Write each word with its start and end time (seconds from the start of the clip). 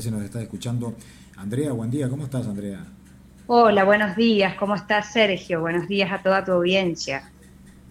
si 0.00 0.10
nos 0.10 0.22
está 0.22 0.40
escuchando. 0.40 0.94
Andrea, 1.36 1.72
buen 1.72 1.90
día, 1.90 2.08
¿cómo 2.08 2.24
estás, 2.24 2.46
Andrea? 2.46 2.84
Hola, 3.46 3.84
buenos 3.84 4.16
días, 4.16 4.54
¿cómo 4.54 4.74
estás, 4.74 5.12
Sergio? 5.12 5.60
Buenos 5.60 5.88
días 5.88 6.12
a 6.12 6.22
toda 6.22 6.44
tu 6.44 6.52
audiencia. 6.52 7.30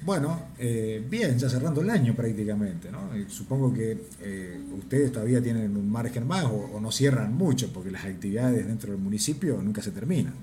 Bueno, 0.01 0.47
eh, 0.57 1.03
bien, 1.09 1.37
ya 1.37 1.49
cerrando 1.49 1.81
el 1.81 1.89
año 1.89 2.15
prácticamente, 2.15 2.89
¿no? 2.89 3.09
supongo 3.27 3.73
que 3.73 3.97
eh, 4.21 4.57
ustedes 4.77 5.11
todavía 5.11 5.41
tienen 5.43 5.75
un 5.75 5.91
margen 5.91 6.25
más 6.25 6.45
o, 6.45 6.79
no 6.79 6.91
cierran 6.91 7.33
mucho, 7.33 7.71
porque 7.73 7.91
las 7.91 8.05
actividades 8.05 8.65
dentro 8.65 8.91
del 8.91 9.01
municipio 9.01 9.59
nunca 9.61 9.81
se 9.81 9.91
terminan. 9.91 10.33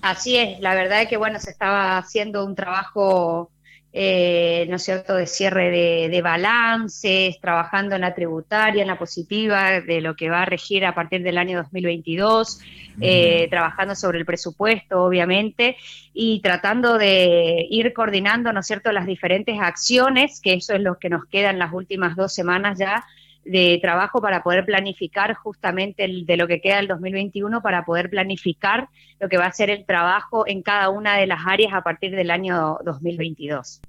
Así 0.00 0.36
es, 0.36 0.60
la 0.60 0.74
verdad 0.74 1.02
es 1.02 1.08
que 1.08 1.18
bueno, 1.18 1.38
se 1.38 1.50
estaba 1.50 1.98
haciendo 1.98 2.46
un 2.46 2.54
trabajo 2.54 3.50
eh, 3.92 4.66
¿no 4.68 4.76
es 4.76 4.84
cierto?, 4.84 5.14
de 5.14 5.26
cierre 5.26 5.70
de, 6.08 6.22
balances, 6.22 7.40
trabajando 7.40 7.96
en 7.96 8.02
la 8.02 8.14
tributaria, 8.14 8.82
en 8.82 8.88
la 8.88 8.98
positiva, 8.98 9.80
de 9.80 10.00
lo 10.00 10.14
que 10.14 10.30
va 10.30 10.42
a 10.42 10.44
regir 10.44 10.84
a 10.84 10.94
partir 10.94 11.22
del 11.22 11.38
año 11.38 11.58
2022, 11.58 12.60
eh, 13.00 13.48
trabajando 13.50 13.96
sobre 13.96 14.18
el 14.18 14.26
presupuesto, 14.26 15.02
obviamente, 15.02 15.76
y 16.14 16.40
tratando 16.40 16.98
de 16.98 17.66
ir 17.68 17.92
coordinando, 17.92 18.52
¿no 18.52 18.60
es 18.60 18.66
cierto?, 18.66 18.92
las 18.92 19.06
diferentes 19.06 19.58
acciones, 19.60 20.40
que 20.40 20.54
eso 20.54 20.74
es 20.74 20.80
lo 20.80 20.98
que 20.98 21.08
nos 21.08 21.26
queda 21.26 21.50
en 21.50 21.58
las 21.58 21.72
últimas 21.72 22.14
dos 22.14 22.32
semanas 22.32 22.78
ya, 22.78 23.04
de 23.44 23.78
trabajo 23.80 24.20
para 24.20 24.42
poder 24.42 24.64
planificar 24.64 25.34
justamente 25.34 26.06
de 26.06 26.36
lo 26.36 26.46
que 26.46 26.60
queda 26.60 26.76
del 26.76 26.88
2021 26.88 27.62
para 27.62 27.84
poder 27.84 28.10
planificar 28.10 28.88
lo 29.18 29.28
que 29.28 29.38
va 29.38 29.46
a 29.46 29.52
ser 29.52 29.70
el 29.70 29.84
trabajo 29.84 30.46
en 30.46 30.62
cada 30.62 30.90
una 30.90 31.16
de 31.16 31.26
las 31.26 31.40
áreas 31.46 31.72
a 31.72 31.82
partir 31.82 32.14
del 32.14 32.30
año 32.30 32.78
2022. 32.84 33.80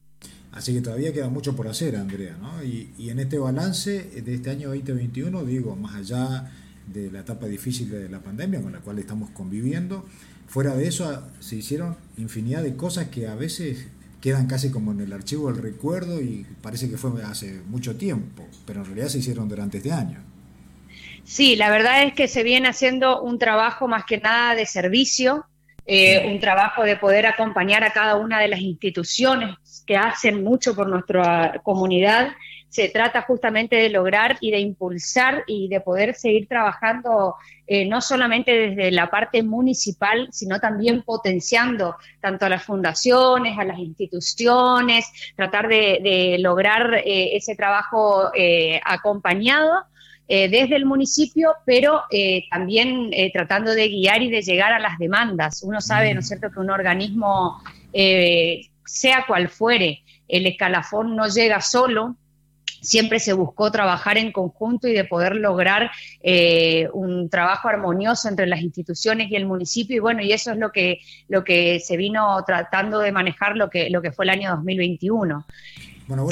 Así 0.52 0.74
que 0.74 0.82
todavía 0.82 1.14
queda 1.14 1.30
mucho 1.30 1.56
por 1.56 1.68
hacer, 1.68 1.96
Andrea, 1.96 2.36
¿no? 2.42 2.64
Y, 2.64 2.94
y 2.98 3.10
en 3.10 3.20
este 3.20 3.40
balance 3.40 4.22
de 4.22 4.34
este 4.34 4.50
año 4.50 4.70
2021, 4.70 5.46
digo, 5.46 5.76
más 5.76 5.96
allá 5.96 6.52
de 6.88 7.10
la 7.12 7.22
etapa 7.22 7.48
difícil 7.48 7.90
de 7.90 8.10
la 8.10 8.20
pandemia 8.20 8.62
con 8.62 8.74
la 8.74 8.80
cual 8.80 9.00
estamos 9.00 9.30
conviviendo, 9.30 10.06
fuera 10.48 10.76
de 10.76 10.88
eso 10.88 11.24
se 11.40 11.56
hicieron 11.56 11.96
infinidad 12.18 12.64
de 12.64 12.76
cosas 12.76 13.08
que 13.08 13.28
a 13.28 13.36
veces 13.36 13.88
quedan 14.22 14.48
casi 14.48 14.72
como 14.72 14.92
en 14.92 15.02
el 15.02 15.12
archivo 15.12 15.52
del 15.52 15.62
recuerdo 15.62 16.22
y 16.22 16.46
parece 16.62 16.90
que 16.90 16.98
fue 16.98 17.24
hace 17.24 17.62
mucho 17.68 17.98
tiempo, 17.98 18.48
pero 18.66 18.82
en 18.82 18.86
realidad 18.86 19.08
se 19.08 19.18
hicieron 19.18 19.50
durante 19.50 19.78
este 19.78 19.92
año. 19.92 20.20
Sí, 21.24 21.56
la 21.56 21.70
verdad 21.70 22.04
es 22.04 22.14
que 22.14 22.28
se 22.28 22.44
viene 22.44 22.68
haciendo 22.68 23.22
un 23.22 23.40
trabajo 23.40 23.88
más 23.88 24.06
que 24.06 24.20
nada 24.20 24.56
de 24.56 24.66
servicio, 24.66 25.46
eh, 25.86 26.32
un 26.32 26.40
trabajo 26.40 26.84
de 26.84 26.96
poder 26.96 27.26
acompañar 27.26 27.84
a 27.84 27.92
cada 27.92 28.16
una 28.16 28.40
de 28.40 28.48
las 28.48 28.62
instituciones 28.62 29.56
que 29.88 29.98
hacen 29.98 30.44
mucho 30.44 30.76
por 30.76 30.88
nuestra 30.88 31.60
comunidad 31.64 32.34
se 32.72 32.88
trata 32.88 33.24
justamente 33.24 33.76
de 33.76 33.90
lograr 33.90 34.38
y 34.40 34.50
de 34.50 34.60
impulsar 34.60 35.44
y 35.46 35.68
de 35.68 35.82
poder 35.82 36.16
seguir 36.16 36.48
trabajando 36.48 37.36
eh, 37.68 37.86
no 37.86 38.00
solamente 38.00 38.70
desde 38.70 38.92
la 38.92 39.10
parte 39.10 39.44
municipal, 39.44 40.30
sino 40.32 40.58
también 40.62 41.02
potenciando 41.02 41.98
tanto 42.22 42.46
a 42.46 42.50
las 42.50 42.64
fundaciones, 42.64 43.60
a 43.60 43.66
las 43.66 43.78
instituciones, 43.78 45.06
tratar 45.36 45.68
de, 45.68 46.38
lograr 46.40 46.94
eh, 47.06 47.36
ese 47.36 47.56
trabajo 47.56 48.32
eh, 48.34 48.80
acompañado 48.86 49.84
desde 50.30 50.78
el 50.78 50.86
municipio, 50.86 51.56
pero 51.66 52.04
también 52.50 53.12
tratando 53.34 53.76
de 53.76 53.90
guiar 53.90 54.22
y 54.22 54.32
de 54.32 54.42
llegar 54.42 54.72
a 54.72 54.80
las 54.80 54.98
demandas. 54.98 55.62
Uno 55.62 55.82
sabe, 55.82 56.14
¿no 56.14 56.22
es 56.22 56.30
cierto?, 56.30 56.50
que 56.50 56.60
un 56.62 56.70
organismo, 56.70 57.62
sea 58.86 59.26
cual 59.28 59.50
fuere, 59.50 60.04
el 60.30 60.46
escalafón 60.46 61.18
no 61.18 61.28
llega 61.28 61.60
solo, 61.60 62.16
siempre 62.82 63.20
se 63.20 63.34
buscó 63.34 63.72
trabajar 63.72 64.18
en 64.18 64.32
conjunto 64.32 64.88
y 64.88 64.94
de 64.94 65.06
poder 65.06 65.36
lograr 65.36 65.92
eh, 66.22 66.90
un 66.94 67.30
trabajo 67.30 67.70
armonioso 67.70 68.28
entre 68.28 68.48
las 68.48 68.62
instituciones 68.62 69.32
y 69.32 69.36
el 69.36 69.46
municipio. 69.46 69.96
Y 69.96 70.00
bueno 70.00 70.22
y 70.22 70.34
eso 70.34 70.52
es 70.52 70.58
lo 70.58 70.72
que 70.72 71.00
lo 71.28 71.44
que 71.44 71.80
se 71.80 71.96
vino 71.96 72.44
tratando 72.46 73.00
de 73.00 73.12
manejar 73.12 73.56
lo 73.56 73.70
que 73.70 73.90
lo 73.90 74.02
que 74.02 74.12
fue 74.12 74.26
el 74.26 74.32
año 74.32 74.52
2021 74.52 75.46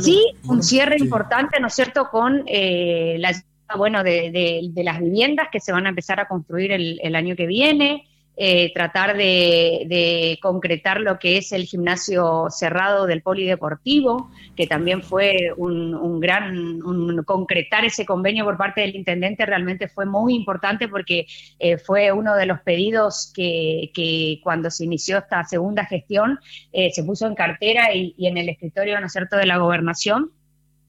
sí 0.02 0.34
un 0.46 0.64
cierre 0.64 0.98
importante 0.98 1.60
no 1.60 1.68
es 1.68 1.74
cierto 1.74 2.10
con 2.10 2.44
eh, 2.48 3.16
la 3.20 3.32
bueno 3.78 4.04
de, 4.04 4.72
las 4.76 5.00
viviendas 5.00 5.48
que 5.52 5.60
se 5.60 5.72
van 5.72 5.86
a 5.86 5.90
empezar 5.90 6.20
a 6.20 6.28
construir 6.28 6.72
el 6.72 7.16
año 7.16 7.36
que 7.36 7.46
viene 7.46 8.09
eh, 8.42 8.72
tratar 8.74 9.18
de, 9.18 10.40
concretar 10.42 11.02
lo 11.02 11.20
que 11.20 11.36
es 11.36 11.52
el 11.52 11.66
gimnasio 11.66 12.48
cerrado 12.50 13.06
del 13.06 13.22
polideportivo, 13.22 14.32
que 14.56 14.66
también 14.66 15.04
fue 15.04 15.54
un, 15.58 16.22
gran, 16.22 16.80
concretar 17.26 17.84
ese 17.84 18.06
convenio 18.06 18.46
por 18.46 18.56
parte 18.56 18.80
del 18.80 18.96
intendente 18.96 19.46
realmente 19.46 19.90
fue 19.90 20.06
muy 20.06 20.36
importante 20.36 20.88
porque 20.88 21.28
eh, 21.60 21.78
fue 21.78 22.14
uno 22.14 22.34
de 22.36 22.46
los 22.46 22.62
pedidos 22.62 23.30
que, 23.36 24.40
cuando 24.42 24.72
se 24.72 24.86
inició 24.86 25.18
esta 25.18 25.44
segunda 25.44 25.84
gestión 25.84 26.40
eh, 26.72 26.92
se 26.94 27.04
puso 27.04 27.28
en 27.28 27.36
cartera 27.36 27.94
y, 27.94 28.16
y 28.18 28.28
en 28.28 28.38
el 28.38 28.48
escritorio, 28.48 29.02
¿no 29.02 29.08
es 29.08 29.12
cierto?, 29.12 29.36
de 29.36 29.48
la 29.48 29.58
gobernación 29.58 30.32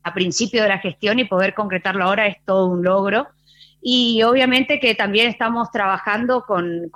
a 0.04 0.14
principio 0.14 0.62
de 0.62 0.68
la 0.68 0.78
gestión 0.78 1.18
y 1.18 1.24
poder 1.24 1.54
concretarlo 1.54 2.04
ahora 2.04 2.28
es 2.28 2.36
todo 2.44 2.68
un 2.68 2.84
logro 2.84 3.26
y 3.82 4.22
obviamente 4.22 4.78
que 4.78 4.94
también 4.94 5.28
estamos 5.28 5.70
trabajando 5.70 6.44
con, 6.46 6.90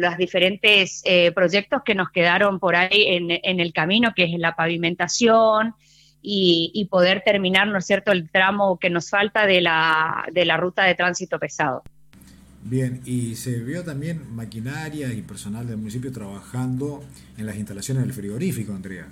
los 0.00 0.16
diferentes 0.16 1.02
eh, 1.04 1.30
proyectos 1.32 1.82
que 1.84 1.94
nos 1.94 2.10
quedaron 2.10 2.58
por 2.58 2.74
ahí 2.74 3.06
en, 3.06 3.60
el 3.60 3.72
camino, 3.72 4.12
que 4.16 4.24
es 4.24 4.38
la 4.38 4.56
pavimentación 4.56 5.74
y, 6.22 6.88
poder 6.90 7.22
terminar, 7.24 7.68
¿no 7.68 7.78
es 7.78 7.86
cierto?, 7.86 8.12
el 8.12 8.30
tramo 8.30 8.78
que 8.78 8.88
nos 8.88 9.10
falta 9.10 9.46
de 9.46 9.60
la, 9.60 10.24
de 10.32 10.44
la 10.44 10.56
ruta 10.56 10.84
de 10.84 10.94
tránsito 10.94 11.38
pesado. 11.38 11.82
Bien, 12.62 13.00
y 13.04 13.34
se 13.34 13.58
vio 13.58 13.84
también 13.84 14.34
maquinaria 14.34 15.12
y 15.12 15.20
personal 15.22 15.66
del 15.66 15.78
municipio 15.78 16.12
trabajando 16.12 17.02
en 17.36 17.44
las 17.44 17.56
instalaciones 17.56 18.04
del 18.04 18.12
frigorífico, 18.12 18.72
Andrea. 18.72 19.06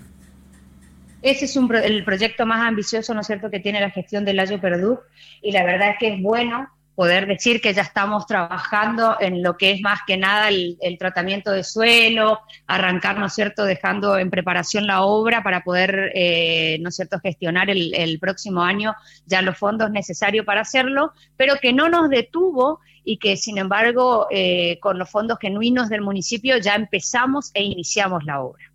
Ese 1.21 1.45
es 1.45 1.57
el 1.57 2.05
proyecto 2.05 2.47
más 2.47 2.63
ambicioso, 2.63 3.13
¿no 3.13 3.21
es 3.21 3.27
cierto?, 3.27 3.51
que 3.51 3.61
tiene 3.61 3.81
la 3.81 3.91
gestión 3.91 4.25
del 4.25 4.37
Layo 4.37 4.59
Perdú, 4.59 5.01
y 5.43 5.53
la 5.53 5.65
verdad 5.65 5.91
es 5.91 5.97
que 5.99 6.15
es 6.15 6.23
bueno 6.23 6.69
poder 7.01 7.27
decir 7.27 7.63
que 7.63 7.73
ya 7.73 7.81
estamos 7.81 8.27
trabajando 8.27 9.17
en 9.21 9.43
lo 9.43 9.57
que 9.57 9.71
es 9.71 9.81
más 9.81 10.01
que 10.07 10.19
nada 10.19 10.51
el, 10.51 10.77
tratamiento 10.99 11.51
de 11.51 11.65
suelo, 11.65 12.41
arrancar, 12.67 13.19
¿no 13.19 13.25
es 13.25 13.33
cierto?, 13.33 13.65
dejando 13.65 14.19
en 14.19 14.29
preparación 14.29 14.87
la 14.87 15.01
obra 15.01 15.43
para 15.43 15.65
poder, 15.65 16.13
eh, 16.15 16.77
¿no 16.83 16.91
es 16.91 16.97
cierto?, 16.97 17.19
gestionar 17.19 17.71
el, 17.71 18.19
próximo 18.21 18.63
año 18.63 18.95
ya 19.25 19.41
los 19.41 19.57
fondos 19.57 19.91
necesarios 19.91 20.45
para 20.45 20.61
hacerlo, 20.61 21.15
pero 21.39 21.55
que 21.57 21.73
no 21.73 21.89
nos 21.89 22.11
detuvo 22.11 22.81
y 23.03 23.17
que, 23.17 23.39
sin 23.39 23.57
embargo, 23.57 24.27
eh, 24.31 24.79
con 24.81 24.99
los 24.99 25.09
fondos 25.09 25.39
genuinos 25.41 25.89
del 25.89 26.03
municipio 26.03 26.59
ya 26.59 26.75
empezamos 26.75 27.51
e 27.55 27.65
iniciamos 27.65 28.25
la 28.25 28.43
obra. 28.43 28.71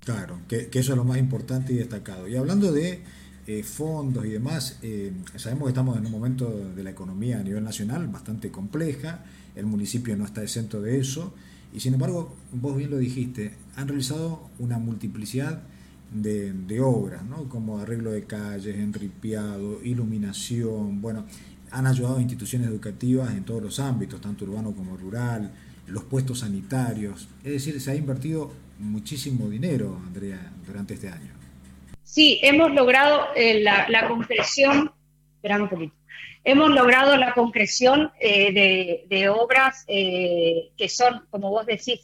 Claro, 0.00 0.40
que 0.48 0.68
eso 0.72 0.92
es 0.92 0.96
lo 0.96 1.04
más 1.04 1.18
importante 1.18 1.72
y 1.72 1.76
destacado. 1.76 2.26
Y 2.26 2.34
hablando 2.34 2.72
de 2.72 3.04
eh, 3.50 3.64
fondos 3.64 4.24
y 4.24 4.28
demás. 4.28 4.78
Eh, 4.80 5.12
sabemos 5.34 5.64
que 5.64 5.70
estamos 5.70 5.98
en 5.98 6.06
un 6.06 6.12
momento 6.12 6.72
de 6.76 6.84
la 6.84 6.90
economía 6.90 7.40
a 7.40 7.42
nivel 7.42 7.64
nacional 7.64 8.06
bastante 8.06 8.52
compleja, 8.52 9.24
el 9.56 9.66
municipio 9.66 10.16
no 10.16 10.24
está 10.24 10.40
exento 10.40 10.80
de 10.80 11.00
eso, 11.00 11.34
y 11.72 11.80
sin 11.80 11.94
embargo, 11.94 12.36
vos 12.52 12.76
bien 12.76 12.90
lo 12.90 12.98
dijiste, 12.98 13.54
han 13.74 13.88
realizado 13.88 14.48
una 14.60 14.78
multiplicidad 14.78 15.62
de, 16.12 16.80
obras, 16.80 17.24
¿no? 17.24 17.48
como 17.48 17.80
arreglo 17.80 18.12
de 18.12 18.22
calles, 18.22 18.76
enripiado, 18.76 19.82
iluminación, 19.82 21.02
bueno, 21.02 21.24
han 21.72 21.88
ayudado 21.88 22.18
a 22.18 22.22
instituciones 22.22 22.68
educativas 22.68 23.32
en 23.32 23.42
todos 23.42 23.62
los 23.64 23.80
ámbitos, 23.80 24.20
tanto 24.20 24.44
urbano 24.44 24.70
como 24.72 24.96
rural, 24.96 25.50
los 25.88 26.04
puestos 26.04 26.38
sanitarios, 26.40 27.26
es 27.42 27.52
decir, 27.52 27.80
se 27.80 27.90
ha 27.90 27.96
invertido 27.96 28.52
muchísimo 28.78 29.48
dinero, 29.48 30.00
Andrea, 30.06 30.52
durante 30.64 30.94
este 30.94 31.08
año. 31.08 31.39
Sí, 32.10 32.40
hemos 32.42 32.72
logrado 32.72 33.28
eh, 33.36 33.62
la, 33.62 34.08
concreción, 34.08 34.90
esperamos 35.36 35.70
un 35.70 35.78
poquito, 35.78 35.94
hemos 36.42 36.70
logrado 36.70 37.16
la 37.16 37.34
concreción 37.34 38.10
eh, 38.20 39.06
de, 39.08 39.28
obras 39.28 39.84
eh, 39.86 40.70
que 40.76 40.88
son, 40.88 41.22
como 41.30 41.50
vos 41.50 41.66
decís, 41.66 42.00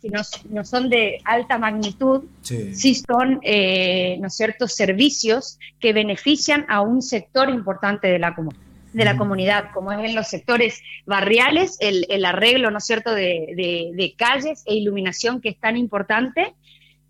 si 0.00 0.08
no, 0.08 0.64
son 0.64 0.88
de 0.88 1.20
alta 1.26 1.58
magnitud, 1.58 2.24
sí, 2.40 2.94
son, 2.94 3.34
¿no 3.34 4.26
es 4.26 4.34
cierto?, 4.34 4.66
servicios 4.66 5.58
que 5.78 5.92
benefician 5.92 6.64
a 6.70 6.80
un 6.80 7.02
sector 7.02 7.50
importante 7.50 8.08
de 8.08 8.18
la 8.18 8.34
comunidad 8.34 8.64
de 8.92 9.04
la 9.04 9.16
comunidad, 9.16 9.70
como 9.72 9.92
es 9.92 10.00
en 10.00 10.16
los 10.16 10.26
sectores 10.26 10.82
barriales, 11.06 11.76
el, 11.78 12.24
arreglo, 12.24 12.70
¿no 12.70 12.78
es 12.78 12.86
cierto?, 12.86 13.14
de, 13.14 13.92
de, 13.94 14.14
calles 14.16 14.64
e 14.66 14.74
iluminación 14.74 15.40
que 15.40 15.50
es 15.50 15.60
tan 15.60 15.76
importante, 15.76 16.54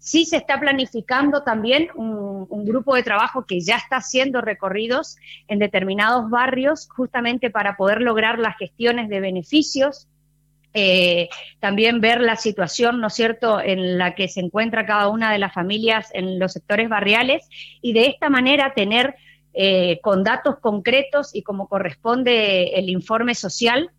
Sí 0.00 0.24
se 0.24 0.38
está 0.38 0.58
planificando 0.58 1.42
también 1.42 1.88
un, 1.94 2.64
grupo 2.64 2.94
de 2.94 3.02
trabajo 3.02 3.44
que 3.44 3.60
ya 3.60 3.76
está 3.76 3.96
haciendo 3.96 4.40
recorridos 4.40 5.16
en 5.46 5.58
determinados 5.58 6.30
barrios 6.30 6.88
justamente 6.88 7.50
para 7.50 7.76
poder 7.76 8.00
lograr 8.00 8.38
las 8.38 8.56
gestiones 8.56 9.08
de 9.10 9.20
beneficios, 9.20 10.08
eh, 10.72 11.28
también 11.58 12.00
ver 12.00 12.20
la 12.20 12.36
situación, 12.36 13.00
¿no 13.00 13.08
es 13.08 13.14
cierto?, 13.14 13.60
en 13.60 13.98
la 13.98 14.14
que 14.14 14.28
se 14.28 14.40
encuentra 14.40 14.86
cada 14.86 15.08
una 15.08 15.32
de 15.32 15.38
las 15.38 15.52
familias 15.52 16.08
en 16.14 16.38
los 16.38 16.52
sectores 16.52 16.88
barriales 16.88 17.46
y 17.82 17.92
de 17.92 18.06
esta 18.06 18.30
manera 18.30 18.72
tener 18.72 19.16
eh, 19.52 20.00
con 20.00 20.24
datos 20.24 20.60
concretos 20.60 21.34
y 21.34 21.42
como 21.42 21.68
corresponde 21.68 22.78
el 22.78 22.88
informe 22.88 23.34
social 23.34 23.90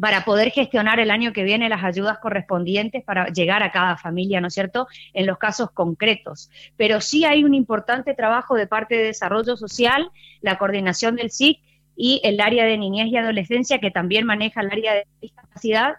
para 0.00 0.24
poder 0.24 0.50
gestionar 0.50 1.00
el 1.00 1.10
año 1.10 1.32
que 1.32 1.44
viene 1.44 1.68
las 1.68 1.84
ayudas 1.84 2.18
correspondientes 2.18 3.04
para 3.04 3.28
llegar 3.28 3.62
a 3.62 3.72
cada 3.72 3.96
familia, 3.96 4.40
¿no 4.40 4.48
es 4.48 4.54
cierto?, 4.54 4.86
en 5.12 5.26
los 5.26 5.38
casos 5.38 5.70
concretos. 5.72 6.50
Pero 6.76 7.00
sí 7.00 7.24
hay 7.24 7.44
un 7.44 7.54
importante 7.54 8.14
trabajo 8.14 8.54
de 8.54 8.66
parte 8.66 8.96
de 8.96 9.04
desarrollo 9.04 9.56
social, 9.56 10.10
la 10.40 10.58
coordinación 10.58 11.16
del 11.16 11.30
SIC 11.30 11.60
y 11.96 12.20
el 12.24 12.40
área 12.40 12.64
de 12.64 12.78
niñez 12.78 13.08
y 13.08 13.16
adolescencia, 13.16 13.78
que 13.78 13.90
también 13.90 14.24
maneja 14.24 14.60
el 14.60 14.70
área 14.70 14.94
de 14.94 15.06
discapacidad, 15.20 15.94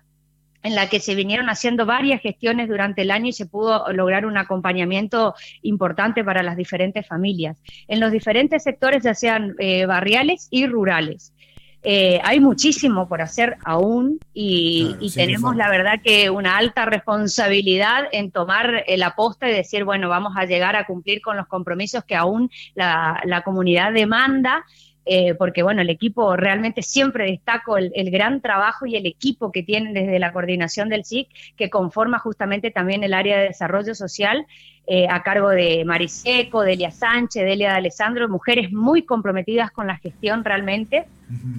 en 0.63 0.75
la 0.75 0.90
que 0.90 1.00
se 1.00 1.16
vinieron 1.16 1.50
haciendo 1.50 1.86
varias 1.86 2.22
gestiones 2.22 2.68
durante 2.68 3.04
el 3.04 3.12
año 3.12 3.28
y 3.28 3.34
se 3.34 3.46
pudo 3.46 3.92
lograr 3.94 4.25
un 4.25 4.38
acompañamiento 4.38 5.34
importante 5.62 6.24
para 6.24 6.44
las 6.44 6.57
diferentes 6.57 7.07
familias, 7.07 7.62
en 7.88 8.00
los 8.00 8.12
diferentes 8.12 8.63
sectores, 8.63 9.04
ya 9.04 9.13
sean 9.13 9.56
eh, 9.60 9.86
barriales 9.86 10.48
y 10.51 10.68
rurales. 10.68 11.34
Eh, 11.81 12.19
hay 12.23 12.41
muchísimo 12.41 13.07
por 13.07 13.21
hacer 13.21 13.55
aún 13.63 14.19
y, 14.33 14.95
tenemos 15.15 15.55
la 15.55 15.69
verdad 15.69 16.01
que 16.03 16.29
una 16.29 16.57
alta 16.57 16.85
responsabilidad 16.85 18.03
en 18.11 18.31
tomar 18.31 18.83
la 18.97 19.15
posta 19.15 19.49
y 19.49 19.53
decir, 19.53 19.85
bueno, 19.85 20.09
vamos 20.09 20.33
a 20.35 20.45
llegar 20.45 20.75
a 20.75 20.85
cumplir 20.85 21.21
con 21.21 21.37
los 21.37 21.47
compromisos 21.47 22.03
que 22.03 22.15
aún 22.15 22.51
la, 22.75 23.21
la 23.25 23.43
comunidad 23.43 23.93
demanda 23.93 24.65
eh, 25.11 25.33
porque 25.33 25.63
bueno, 25.63 25.81
el 25.81 25.89
equipo 25.89 26.35
realmente 26.35 26.83
siempre 26.83 27.25
destaco 27.31 27.77
el, 27.77 28.11
gran 28.11 28.41
trabajo 28.41 28.85
y 28.85 28.95
el 28.95 29.07
equipo 29.07 29.51
que 29.51 29.63
tienen 29.63 29.95
desde 29.95 30.19
la 30.19 30.31
coordinación 30.31 30.87
del 30.87 31.03
SIC, 31.03 31.27
que 31.57 31.71
conforma 31.71 32.19
justamente 32.19 32.69
también 32.69 33.03
el 33.03 33.15
área 33.15 33.39
de 33.39 33.47
desarrollo 33.47 33.95
social 33.95 34.45
eh, 34.85 35.07
a 35.09 35.23
cargo 35.23 35.49
de 35.49 35.83
Mariseco, 35.83 36.61
Delia 36.61 36.91
Sánchez, 36.91 37.43
Delia 37.43 37.71
de 37.71 37.77
Alessandro, 37.77 38.29
mujeres 38.29 38.71
muy 38.71 39.01
comprometidas 39.01 39.71
con 39.71 39.87
la 39.87 39.97
gestión 39.97 40.43
realmente 40.43 41.07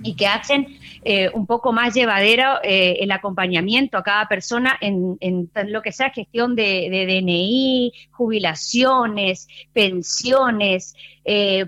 y 0.03 0.15
que 0.15 0.27
hacen 0.27 0.67
eh, 1.05 1.31
un 1.33 1.47
poco 1.47 1.73
más 1.73 1.95
llevadero 1.95 2.59
eh, 2.63 2.99
el 3.01 3.11
acompañamiento 3.11 3.99
a 3.99 4.03
cada 4.03 4.27
persona 4.29 4.77
en, 4.81 5.19
lo 5.67 5.83
que 5.83 5.93
sea 5.93 6.11
gestión 6.11 6.57
de, 6.57 6.89
DNI, 6.91 7.93
jubilaciones, 8.11 9.49
pensiones, 9.73 10.95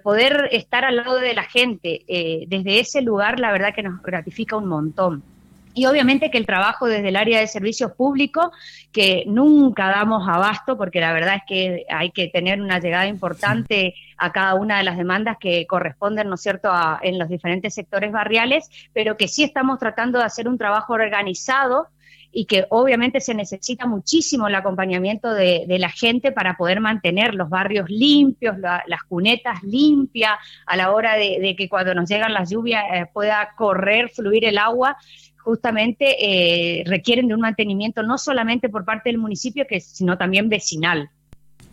poder 0.02 0.48
estar 0.52 0.84
al 0.84 0.96
lado 0.96 1.18
de 1.18 1.34
la 1.34 1.44
gente. 1.44 2.04
desde 2.48 2.80
ese 2.80 3.02
lugar, 3.02 3.38
la 3.38 3.52
verdad 3.52 3.74
que 3.74 3.82
nos 3.82 4.02
gratifica 4.02 4.56
un 4.56 4.66
montón. 4.66 5.22
Y 5.74 5.86
obviamente 5.86 6.30
que 6.30 6.38
el 6.38 6.46
trabajo 6.46 6.86
desde 6.86 7.08
el 7.08 7.16
área 7.16 7.40
de 7.40 7.46
servicios 7.46 7.92
públicos, 7.92 8.50
que 8.92 9.24
nunca 9.26 9.88
damos 9.88 10.28
abasto, 10.28 10.76
porque 10.76 11.00
la 11.00 11.12
verdad 11.12 11.36
es 11.36 11.42
que 11.46 11.86
hay 11.88 12.10
que 12.10 12.28
tener 12.28 12.60
una 12.60 12.78
llegada 12.78 13.06
importante 13.06 13.94
a 14.18 14.32
cada 14.32 14.54
una 14.54 14.78
de 14.78 14.84
las 14.84 14.98
demandas 14.98 15.38
que 15.40 15.66
corresponden, 15.66 16.28
¿no 16.28 16.34
es 16.34 16.42
cierto?, 16.42 16.70
en 17.02 17.18
los 17.18 17.28
diferentes 17.28 17.74
sectores 17.74 18.12
barriales, 18.12 18.68
pero 18.92 19.16
que 19.16 19.28
sí 19.28 19.42
estamos 19.44 19.78
tratando 19.78 20.18
de 20.18 20.24
hacer 20.24 20.46
un 20.46 20.58
trabajo 20.58 20.92
organizado 20.92 21.88
y 22.32 22.46
que 22.46 22.66
obviamente 22.70 23.20
se 23.20 23.34
necesita 23.34 23.86
muchísimo 23.86 24.48
el 24.48 24.54
acompañamiento 24.54 25.32
de, 25.32 25.66
la 25.68 25.90
gente 25.90 26.32
para 26.32 26.56
poder 26.56 26.80
mantener 26.80 27.34
los 27.34 27.50
barrios 27.50 27.90
limpios, 27.90 28.56
las 28.58 29.02
cunetas 29.06 29.62
limpias, 29.62 30.32
a 30.66 30.76
la 30.76 30.92
hora 30.92 31.16
de, 31.16 31.54
que 31.56 31.68
cuando 31.68 31.94
nos 31.94 32.08
llegan 32.08 32.32
las 32.32 32.50
lluvias 32.50 32.84
eh, 32.92 33.06
pueda 33.12 33.50
correr, 33.56 34.08
fluir 34.08 34.46
el 34.46 34.58
agua 34.58 34.96
justamente 35.42 36.16
eh, 36.20 36.84
requieren 36.86 37.28
de 37.28 37.34
un 37.34 37.40
mantenimiento 37.40 38.02
no 38.02 38.18
solamente 38.18 38.68
por 38.68 38.84
parte 38.84 39.10
del 39.10 39.18
municipio, 39.18 39.66
que, 39.68 39.80
sino 39.80 40.16
también 40.16 40.48
vecinal. 40.48 41.10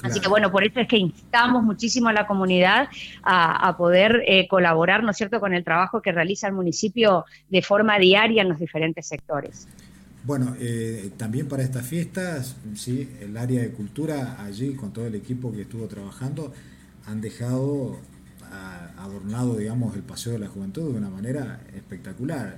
Así 0.02 0.22
que 0.22 0.30
bueno, 0.30 0.50
por 0.50 0.64
eso 0.64 0.80
es 0.80 0.88
que 0.88 0.98
instamos 0.98 1.62
muchísimo 1.62 2.08
a 2.08 2.14
la 2.14 2.26
comunidad 2.26 2.88
a, 3.22 3.76
poder 3.78 4.24
eh, 4.26 4.48
colaborar, 4.48 5.04
¿no 5.04 5.12
es 5.12 5.18
cierto?, 5.18 5.42
con 5.42 5.54
el 5.54 5.66
trabajo 5.66 6.02
que 6.02 6.14
realiza 6.14 6.48
el 6.48 6.54
municipio 6.54 7.26
de 7.50 7.62
forma 7.62 8.00
diaria 8.00 8.42
en 8.42 8.50
los 8.50 8.60
diferentes 8.60 9.08
sectores. 9.08 9.68
Bueno, 10.24 10.56
eh, 10.58 11.12
también 11.18 11.50
para 11.50 11.64
estas 11.64 11.86
fiestas, 11.86 12.56
sí, 12.76 13.10
el 13.20 13.36
área 13.36 13.62
de 13.62 13.72
cultura 13.72 14.38
allí 14.42 14.74
con 14.74 14.94
todo 14.94 15.06
el 15.06 15.16
equipo 15.16 15.52
que 15.52 15.64
estuvo 15.64 15.86
trabajando 15.88 16.54
han 17.06 17.20
dejado 17.20 17.98
adornado, 18.98 19.56
digamos, 19.56 19.96
el 19.96 20.02
paseo 20.04 20.34
de 20.34 20.40
la 20.40 20.48
juventud 20.48 20.92
de 20.92 20.98
una 20.98 21.10
manera 21.10 21.62
espectacular. 21.76 22.58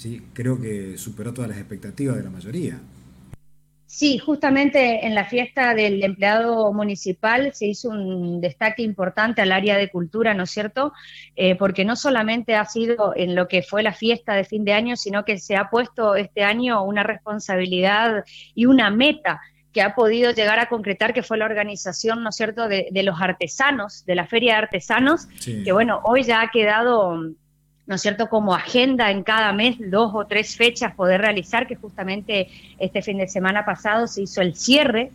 ¿Sí? 0.00 0.22
creo 0.32 0.58
que 0.58 0.96
superó 0.96 1.34
todas 1.34 1.50
las 1.50 1.58
expectativas 1.58 2.16
de 2.16 2.22
la 2.22 2.30
mayoría. 2.30 2.80
Sí, 3.84 4.18
justamente 4.18 5.04
en 5.04 5.14
la 5.16 5.24
fiesta 5.24 5.74
del 5.74 6.02
empleado 6.02 6.72
municipal 6.72 7.52
se 7.52 7.66
hizo 7.66 7.90
un 7.90 8.40
destaque 8.40 8.82
importante 8.82 9.42
al 9.42 9.50
área 9.50 9.76
de 9.76 9.90
cultura, 9.90 10.32
¿no 10.32 10.44
es 10.44 10.50
cierto? 10.52 10.92
Eh, 11.34 11.56
porque 11.56 11.84
no 11.84 11.96
solamente 11.96 12.54
ha 12.54 12.64
sido 12.64 13.12
en 13.16 13.34
lo 13.34 13.48
que 13.48 13.62
fue 13.62 13.82
la 13.82 13.92
fiesta 13.92 14.34
de 14.34 14.44
fin 14.44 14.64
de 14.64 14.74
año, 14.74 14.96
sino 14.96 15.24
que 15.24 15.38
se 15.38 15.56
ha 15.56 15.70
puesto 15.70 16.14
este 16.14 16.44
año 16.44 16.82
una 16.84 17.02
responsabilidad 17.02 18.24
y 18.54 18.66
una 18.66 18.90
meta 18.90 19.40
que 19.72 19.82
ha 19.82 19.94
podido 19.94 20.30
llegar 20.32 20.60
a 20.60 20.68
concretar, 20.68 21.12
que 21.12 21.22
fue 21.22 21.36
la 21.36 21.44
organización, 21.44 22.22
¿no 22.22 22.30
es 22.30 22.36
cierto?, 22.36 22.68
de, 22.68 22.88
los 23.02 23.20
artesanos, 23.20 24.04
de 24.06 24.14
la 24.14 24.26
Feria 24.26 24.52
de 24.52 24.58
Artesanos, 24.60 25.26
que 25.44 25.72
bueno, 25.72 26.00
hoy 26.04 26.22
ya 26.22 26.42
ha 26.42 26.50
quedado 26.50 27.34
¿no 27.90 27.96
es 27.96 28.02
cierto?, 28.02 28.28
como 28.28 28.54
agenda 28.54 29.10
en 29.10 29.24
cada 29.24 29.52
mes, 29.52 29.76
dos 29.90 30.12
o 30.14 30.24
tres 30.24 30.54
fechas 30.56 30.94
poder 30.94 31.20
realizar, 31.20 31.66
que 31.66 31.74
justamente 31.74 32.48
este 32.78 33.02
fin 33.02 33.18
de 33.18 33.26
semana 33.26 33.64
pasado 33.64 34.06
se 34.06 34.22
hizo 34.22 34.40
el 34.40 34.54
cierre 34.54 35.10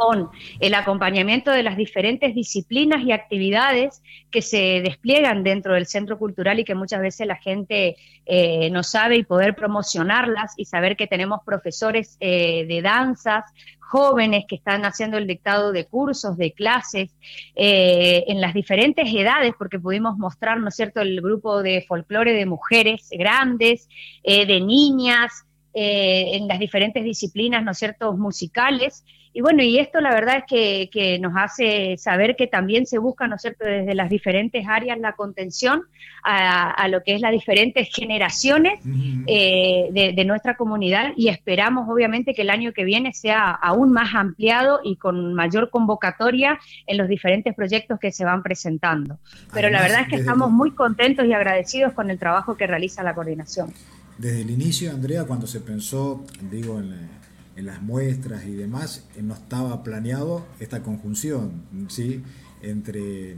con 0.00 0.30
el 0.60 0.72
acompañamiento 0.72 1.50
de 1.50 1.62
las 1.62 1.76
diferentes 1.76 2.34
disciplinas 2.34 3.02
y 3.04 3.12
actividades 3.12 4.02
que 4.30 4.40
se 4.40 4.80
despliegan 4.80 5.44
dentro 5.44 5.74
del 5.74 5.84
centro 5.84 6.18
cultural 6.18 6.58
y 6.58 6.64
que 6.64 6.74
muchas 6.74 7.02
veces 7.02 7.26
la 7.26 7.36
gente 7.36 7.96
eh, 8.24 8.70
no 8.70 8.82
sabe 8.82 9.16
y 9.16 9.24
poder 9.24 9.54
promocionarlas 9.54 10.54
y 10.56 10.64
saber 10.64 10.96
que 10.96 11.06
tenemos 11.06 11.40
profesores 11.44 12.16
eh, 12.20 12.64
de 12.66 12.80
danzas, 12.80 13.44
jóvenes 13.78 14.46
que 14.48 14.54
están 14.54 14.86
haciendo 14.86 15.18
el 15.18 15.26
dictado 15.26 15.70
de 15.70 15.84
cursos, 15.84 16.38
de 16.38 16.52
clases, 16.52 17.10
eh, 17.54 18.24
en 18.28 18.40
las 18.40 18.54
diferentes 18.54 19.06
edades, 19.12 19.52
porque 19.58 19.78
pudimos 19.78 20.16
mostrar, 20.16 20.60
¿no 20.60 20.68
es 20.68 20.76
cierto?, 20.76 21.02
el 21.02 21.20
grupo 21.20 21.62
de 21.62 21.84
folclore 21.86 22.32
de 22.32 22.46
mujeres 22.46 23.10
grandes, 23.10 23.86
de 24.24 24.60
niñas, 24.60 25.44
en 25.72 26.48
las 26.48 26.58
diferentes 26.58 27.04
disciplinas, 27.04 27.62
¿no 27.64 27.72
es 27.72 27.78
cierto?, 27.78 28.12
musicales, 28.12 29.04
y 29.32 29.42
bueno, 29.42 29.62
y 29.62 29.78
esto 29.78 30.00
la 30.00 30.10
verdad 30.10 30.38
es 30.38 30.88
que, 30.90 31.18
nos 31.20 31.32
hace 31.36 31.96
saber 31.98 32.34
que 32.34 32.48
también 32.48 32.86
se 32.86 32.98
busca, 32.98 33.28
¿no 33.28 33.36
es 33.36 33.42
cierto?, 33.42 33.64
desde 33.64 33.94
las 33.94 34.10
diferentes 34.10 34.66
áreas 34.66 34.98
la 34.98 35.12
contención 35.12 35.82
a, 36.24 36.88
lo 36.88 37.02
que 37.02 37.14
es 37.14 37.20
las 37.20 37.30
diferentes 37.30 37.88
generaciones 37.94 38.80
eh, 39.26 39.88
de, 39.92 40.24
nuestra 40.24 40.56
comunidad 40.56 41.12
y 41.16 41.28
esperamos 41.28 41.88
obviamente 41.88 42.34
que 42.34 42.42
el 42.42 42.50
año 42.50 42.72
que 42.72 42.84
viene 42.84 43.12
sea 43.12 43.50
aún 43.50 43.92
más 43.92 44.14
ampliado 44.14 44.80
y 44.84 44.96
con 44.96 45.34
mayor 45.34 45.70
convocatoria 45.70 46.58
en 46.86 46.98
los 46.98 47.08
diferentes 47.08 47.54
proyectos 47.54 47.98
que 48.00 48.12
se 48.12 48.24
van 48.24 48.42
presentando. 48.42 49.18
Pero 49.54 49.70
la 49.70 49.80
verdad 49.80 50.02
es 50.02 50.08
que 50.08 50.16
estamos 50.16 50.50
muy 50.50 50.72
contentos 50.72 51.24
y 51.26 51.32
agradecidos 51.32 51.92
con 51.92 52.10
el 52.10 52.18
trabajo 52.18 52.56
que 52.56 52.66
realiza 52.66 53.02
la 53.02 53.14
coordinación. 53.14 53.72
Desde 54.18 54.42
el 54.42 54.50
inicio, 54.50 54.90
Andrea, 54.90 55.24
cuando 55.24 55.46
se 55.46 55.60
pensó, 55.60 56.24
digo, 56.50 56.78
en 56.78 57.19
en 57.56 57.66
las 57.66 57.82
muestras 57.82 58.46
y 58.46 58.52
demás, 58.52 59.04
eh, 59.16 59.22
no 59.22 59.34
estaba 59.34 59.82
planeado 59.82 60.46
esta 60.60 60.82
conjunción, 60.82 61.62
¿sí? 61.88 62.22
entre 62.62 63.32
eh, 63.32 63.36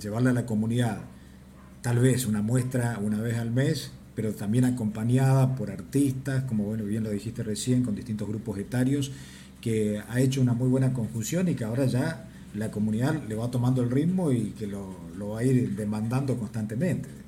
llevarla 0.00 0.30
a 0.30 0.34
la 0.34 0.46
comunidad, 0.46 0.98
tal 1.82 1.98
vez 1.98 2.26
una 2.26 2.42
muestra 2.42 2.98
una 3.02 3.20
vez 3.20 3.38
al 3.38 3.50
mes, 3.50 3.92
pero 4.14 4.32
también 4.32 4.64
acompañada 4.64 5.56
por 5.56 5.70
artistas, 5.70 6.44
como 6.44 6.64
bueno, 6.64 6.84
bien 6.84 7.02
lo 7.02 7.10
dijiste 7.10 7.42
recién, 7.42 7.82
con 7.82 7.94
distintos 7.94 8.28
grupos 8.28 8.58
etarios, 8.58 9.10
que 9.60 10.00
ha 10.08 10.20
hecho 10.20 10.40
una 10.40 10.52
muy 10.52 10.68
buena 10.68 10.92
conjunción 10.92 11.48
y 11.48 11.54
que 11.54 11.64
ahora 11.64 11.86
ya 11.86 12.28
la 12.54 12.70
comunidad 12.70 13.22
le 13.28 13.34
va 13.34 13.50
tomando 13.50 13.82
el 13.82 13.90
ritmo 13.90 14.30
y 14.30 14.50
que 14.50 14.66
lo, 14.66 14.94
lo 15.16 15.30
va 15.30 15.40
a 15.40 15.44
ir 15.44 15.74
demandando 15.74 16.36
constantemente. 16.36 17.23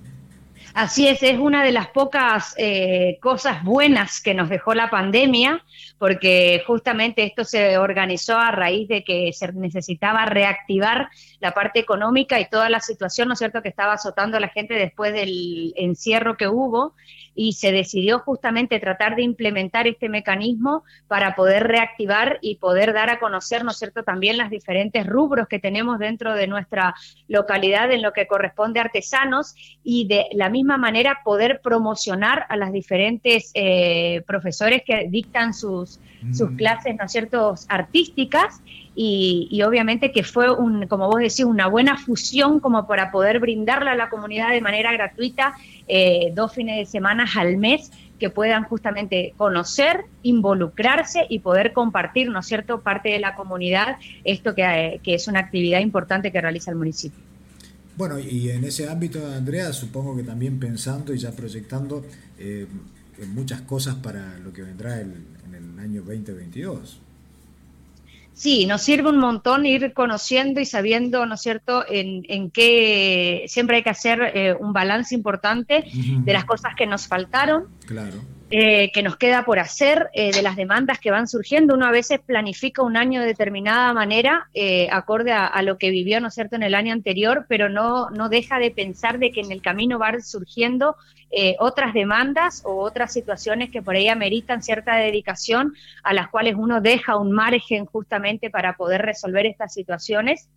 Así 0.76 1.08
es, 1.08 1.22
es 1.22 1.38
una 1.38 1.64
de 1.64 1.72
las 1.72 1.88
pocas 1.88 2.54
eh, 2.58 3.16
cosas 3.22 3.64
buenas 3.64 4.20
que 4.20 4.34
nos 4.34 4.50
dejó 4.50 4.74
la 4.74 4.90
pandemia, 4.90 5.64
porque 5.96 6.62
justamente 6.66 7.24
esto 7.24 7.44
se 7.44 7.78
organizó 7.78 8.36
a 8.36 8.50
raíz 8.50 8.86
de 8.86 9.02
que 9.02 9.32
se 9.32 9.50
necesitaba 9.54 10.26
reactivar 10.26 11.08
la 11.40 11.52
parte 11.52 11.78
económica 11.78 12.38
y 12.40 12.50
toda 12.50 12.68
la 12.68 12.80
situación, 12.80 13.28
¿no 13.28 13.32
es 13.32 13.38
cierto?, 13.38 13.62
que 13.62 13.70
estaba 13.70 13.94
azotando 13.94 14.36
a 14.36 14.40
la 14.40 14.48
gente 14.48 14.74
después 14.74 15.14
del 15.14 15.72
encierro 15.76 16.36
que 16.36 16.46
hubo 16.46 16.92
y 17.36 17.52
se 17.52 17.70
decidió 17.70 18.18
justamente 18.20 18.80
tratar 18.80 19.14
de 19.14 19.22
implementar 19.22 19.86
este 19.86 20.08
mecanismo 20.08 20.82
para 21.06 21.36
poder 21.36 21.68
reactivar 21.68 22.38
y 22.40 22.56
poder 22.56 22.94
dar 22.94 23.10
a 23.10 23.20
conocer, 23.20 23.62
¿no 23.62 23.70
es 23.70 23.76
cierto?, 23.78 24.02
también 24.02 24.38
las 24.38 24.50
diferentes 24.50 25.06
rubros 25.06 25.46
que 25.46 25.58
tenemos 25.58 25.98
dentro 25.98 26.34
de 26.34 26.46
nuestra 26.46 26.94
localidad 27.28 27.92
en 27.92 28.02
lo 28.02 28.12
que 28.12 28.26
corresponde 28.26 28.80
a 28.80 28.84
artesanos 28.84 29.54
y 29.84 30.08
de 30.08 30.26
la 30.32 30.48
misma 30.48 30.78
manera 30.78 31.20
poder 31.22 31.60
promocionar 31.62 32.46
a 32.48 32.56
las 32.56 32.72
diferentes 32.72 33.50
eh, 33.54 34.22
profesores 34.26 34.82
que 34.84 35.06
dictan 35.10 35.52
sus, 35.52 36.00
sus 36.32 36.50
mm. 36.50 36.56
clases, 36.56 36.96
¿no 36.96 37.04
es 37.04 37.12
cierto?, 37.12 37.54
artísticas 37.68 38.62
y, 38.98 39.62
obviamente 39.62 40.10
que 40.10 40.24
fue, 40.24 40.50
un, 40.50 40.86
como 40.86 41.08
vos 41.08 41.20
decís, 41.20 41.40
una 41.40 41.66
buena 41.66 41.98
fusión 41.98 42.60
como 42.60 42.86
para 42.86 43.10
poder 43.10 43.40
brindarle 43.40 43.90
a 43.90 43.94
la 43.94 44.08
comunidad 44.08 44.50
de 44.50 44.62
manera 44.62 44.90
gratuita 44.90 45.54
eh, 45.86 46.32
dos 46.34 46.54
fines 46.54 46.78
de 46.78 46.86
semana 46.86 47.26
al 47.36 47.58
mes 47.58 47.92
que 48.18 48.30
puedan 48.30 48.64
justamente 48.64 49.34
conocer, 49.36 50.06
involucrarse 50.22 51.26
y 51.28 51.40
poder 51.40 51.74
compartir, 51.74 52.30
¿no 52.30 52.40
es 52.40 52.46
cierto?, 52.46 52.80
parte 52.80 53.10
de 53.10 53.20
la 53.20 53.34
comunidad, 53.34 53.98
esto 54.24 54.54
que, 54.54 54.98
que 55.02 55.14
es 55.14 55.28
una 55.28 55.40
actividad 55.40 55.80
importante 55.80 56.32
que 56.32 56.40
realiza 56.40 56.70
el 56.70 56.78
municipio. 56.78 57.20
Bueno, 57.98 58.18
y 58.18 58.48
en 58.48 58.64
ese 58.64 58.88
ámbito, 58.88 59.26
Andrea, 59.26 59.74
supongo 59.74 60.16
que 60.16 60.22
también 60.22 60.58
pensando 60.58 61.12
y 61.12 61.18
ya 61.18 61.32
proyectando 61.32 62.02
eh, 62.38 62.66
muchas 63.34 63.60
cosas 63.60 63.96
para 63.96 64.38
lo 64.38 64.54
que 64.54 64.62
vendrá 64.62 65.02
en 65.02 65.26
el 65.54 65.78
año 65.78 66.02
2022. 66.02 67.00
Sí, 68.36 68.66
nos 68.66 68.82
sirve 68.82 69.08
un 69.08 69.18
montón 69.18 69.64
ir 69.64 69.94
conociendo 69.94 70.60
y 70.60 70.66
sabiendo, 70.66 71.24
¿no 71.24 71.36
es 71.36 71.40
cierto?, 71.40 71.86
en, 71.88 72.22
en 72.28 72.50
qué 72.50 73.46
siempre 73.48 73.76
hay 73.76 73.82
que 73.82 73.88
hacer 73.88 74.20
eh, 74.34 74.54
un 74.60 74.74
balance 74.74 75.14
importante 75.14 75.84
de 75.90 76.32
las 76.34 76.44
cosas 76.44 76.74
que 76.76 76.86
nos 76.86 77.08
faltaron. 77.08 77.68
Claro 77.86 78.35
eh, 78.48 78.92
que 78.92 79.02
nos 79.02 79.16
queda 79.16 79.44
por 79.44 79.58
hacer, 79.58 80.08
eh, 80.12 80.30
de 80.30 80.40
las 80.40 80.54
demandas 80.54 81.00
que 81.00 81.10
van 81.10 81.26
surgiendo. 81.26 81.74
Uno 81.74 81.84
a 81.84 81.90
veces 81.90 82.20
planifica 82.24 82.82
un 82.82 82.96
año 82.96 83.20
de 83.20 83.26
determinada 83.26 83.92
manera, 83.92 84.48
eh, 84.54 84.88
acorde 84.92 85.32
a, 85.32 85.60
lo 85.62 85.78
que 85.78 85.90
vivió, 85.90 86.20
¿no 86.20 86.30
cierto?, 86.30 86.54
en 86.54 86.62
el 86.62 86.76
año 86.76 86.92
anterior, 86.92 87.46
pero 87.48 87.68
no, 87.68 88.08
no 88.10 88.28
deja 88.28 88.60
de 88.60 88.70
pensar 88.70 89.18
de 89.18 89.32
que 89.32 89.40
en 89.40 89.50
el 89.50 89.62
camino 89.62 89.98
van 89.98 90.22
surgiendo 90.22 90.94
otras 91.58 91.92
demandas 91.92 92.62
o 92.64 92.76
otras 92.76 93.12
situaciones 93.12 93.70
que 93.70 93.82
por 93.82 93.96
ahí 93.96 94.08
ameritan 94.08 94.62
cierta 94.62 94.94
dedicación, 94.94 95.74
a 96.02 96.14
las 96.14 96.28
cuales 96.28 96.54
uno 96.56 96.80
deja 96.80 97.16
un 97.16 97.32
margen 97.32 97.84
justamente 97.84 98.48
para 98.48 98.76
poder 98.76 99.02
resolver 99.02 99.44
estas 99.44 99.74
situaciones 99.74 100.48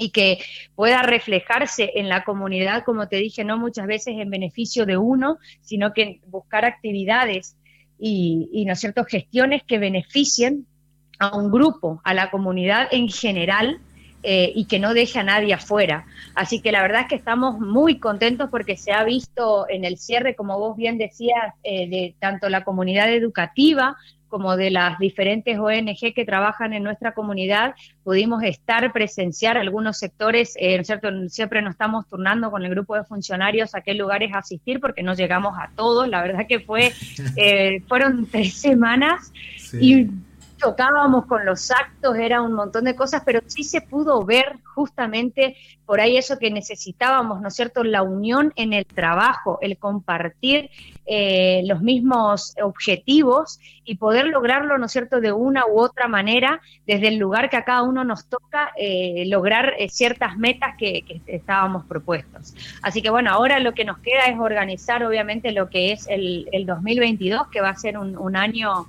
y 0.00 0.10
que 0.10 0.38
pueda 0.74 1.02
reflejarse 1.02 1.92
en 1.96 2.08
la 2.08 2.24
comunidad, 2.24 2.84
como 2.84 3.06
te 3.06 3.16
dije, 3.16 3.44
no 3.44 3.58
muchas 3.58 3.86
veces 3.86 4.14
en 4.16 4.30
beneficio 4.30 4.86
de 4.86 4.96
uno, 4.96 5.36
sino 5.60 5.92
que 5.92 6.20
buscar 6.26 6.64
actividades 6.64 7.54
y, 7.98 8.64
¿no 8.66 8.72
es 8.72 8.86
gestiones 9.08 9.62
que 9.62 9.78
beneficien 9.78 10.66
a 11.18 11.36
un 11.36 11.50
grupo, 11.50 12.00
a 12.02 12.14
la 12.14 12.30
comunidad 12.30 12.88
en 12.90 13.10
general, 13.10 13.78
eh, 14.22 14.50
y 14.54 14.64
que 14.64 14.78
no 14.78 14.94
deje 14.94 15.18
a 15.18 15.22
nadie 15.22 15.52
afuera. 15.52 16.06
Así 16.34 16.62
que 16.62 16.72
la 16.72 16.80
verdad 16.80 17.02
es 17.02 17.08
que 17.08 17.14
estamos 17.16 17.58
muy 17.58 17.98
contentos 17.98 18.48
porque 18.50 18.78
se 18.78 18.92
ha 18.92 19.04
visto 19.04 19.66
en 19.68 19.84
el 19.84 19.98
cierre, 19.98 20.34
como 20.34 20.58
vos 20.58 20.78
bien 20.78 20.96
decías, 20.96 21.54
eh, 21.62 21.88
de 21.90 22.14
tanto 22.18 22.48
la 22.48 22.64
comunidad 22.64 23.12
educativa 23.12 23.98
como 24.30 24.56
de 24.56 24.70
las 24.70 24.98
diferentes 24.98 25.58
ONG 25.58 26.14
que 26.14 26.24
trabajan 26.24 26.72
en 26.72 26.82
nuestra 26.82 27.12
comunidad, 27.12 27.74
pudimos 28.02 28.42
estar, 28.42 28.90
presenciar 28.92 29.58
algunos 29.58 29.98
sectores, 29.98 30.54
eh, 30.56 30.82
¿cierto? 30.84 31.08
siempre 31.28 31.60
nos 31.60 31.72
estamos 31.72 32.06
turnando 32.08 32.50
con 32.50 32.64
el 32.64 32.70
grupo 32.70 32.94
de 32.94 33.04
funcionarios 33.04 33.74
a 33.74 33.82
qué 33.82 33.92
lugares 33.92 34.30
asistir 34.32 34.80
porque 34.80 35.02
no 35.02 35.14
llegamos 35.14 35.58
a 35.58 35.70
todos, 35.76 36.08
la 36.08 36.22
verdad 36.22 36.46
que 36.48 36.60
fue, 36.60 36.92
eh, 37.36 37.82
fueron 37.88 38.26
tres 38.26 38.54
semanas 38.54 39.32
y 39.72 40.08
tocábamos 40.60 41.26
con 41.26 41.44
los 41.44 41.70
actos, 41.70 42.16
era 42.16 42.42
un 42.42 42.52
montón 42.52 42.84
de 42.84 42.94
cosas, 42.94 43.22
pero 43.24 43.40
sí 43.46 43.64
se 43.64 43.80
pudo 43.80 44.24
ver 44.24 44.58
justamente 44.74 45.56
por 45.86 46.00
ahí 46.00 46.16
eso 46.16 46.38
que 46.38 46.50
necesitábamos, 46.50 47.40
¿no 47.40 47.48
es 47.48 47.54
cierto? 47.54 47.82
La 47.82 48.02
unión 48.02 48.52
en 48.56 48.72
el 48.72 48.86
trabajo, 48.86 49.58
el 49.62 49.78
compartir 49.78 50.70
eh, 51.12 51.62
los 51.64 51.82
mismos 51.82 52.54
objetivos 52.62 53.58
y 53.84 53.96
poder 53.96 54.28
lograrlo, 54.28 54.78
¿no 54.78 54.86
es 54.86 54.92
cierto?, 54.92 55.20
de 55.20 55.32
una 55.32 55.66
u 55.66 55.80
otra 55.80 56.06
manera, 56.06 56.60
desde 56.86 57.08
el 57.08 57.16
lugar 57.16 57.50
que 57.50 57.56
a 57.56 57.64
cada 57.64 57.82
uno 57.82 58.04
nos 58.04 58.26
toca, 58.26 58.70
eh, 58.78 59.24
lograr 59.26 59.74
eh, 59.76 59.88
ciertas 59.88 60.36
metas 60.36 60.76
que, 60.78 61.20
estábamos 61.26 61.84
propuestos. 61.86 62.54
Así 62.80 63.02
que 63.02 63.10
bueno, 63.10 63.32
ahora 63.32 63.58
lo 63.58 63.74
que 63.74 63.84
nos 63.84 63.98
queda 63.98 64.26
es 64.26 64.38
organizar, 64.38 65.02
obviamente, 65.02 65.50
lo 65.50 65.68
que 65.68 65.90
es 65.90 66.06
el, 66.08 66.46
2022, 66.64 67.48
que 67.48 67.60
va 67.60 67.70
a 67.70 67.76
ser 67.76 67.98
un 67.98 68.36
año 68.36 68.86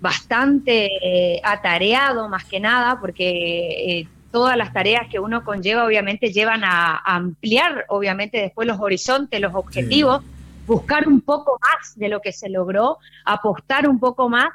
bastante 0.00 0.90
eh, 1.02 1.40
atareado 1.42 2.28
más 2.28 2.44
que 2.44 2.60
nada, 2.60 3.00
porque 3.00 4.06
todas 4.30 4.56
las 4.56 4.72
tareas 4.72 5.08
que 5.08 5.18
uno 5.18 5.44
conlleva 5.44 5.84
obviamente 5.84 6.32
llevan 6.32 6.62
a, 6.62 6.98
ampliar 6.98 7.84
obviamente 7.88 8.38
después 8.38 8.68
los 8.68 8.78
horizontes, 8.78 9.40
los 9.40 9.54
objetivos, 9.54 10.22
buscar 10.66 11.08
un 11.08 11.20
poco 11.20 11.58
más 11.60 11.96
de 11.96 12.08
lo 12.08 12.20
que 12.20 12.32
se 12.32 12.48
logró, 12.48 12.98
apostar 13.24 13.88
un 13.88 13.98
poco 13.98 14.28
más. 14.28 14.50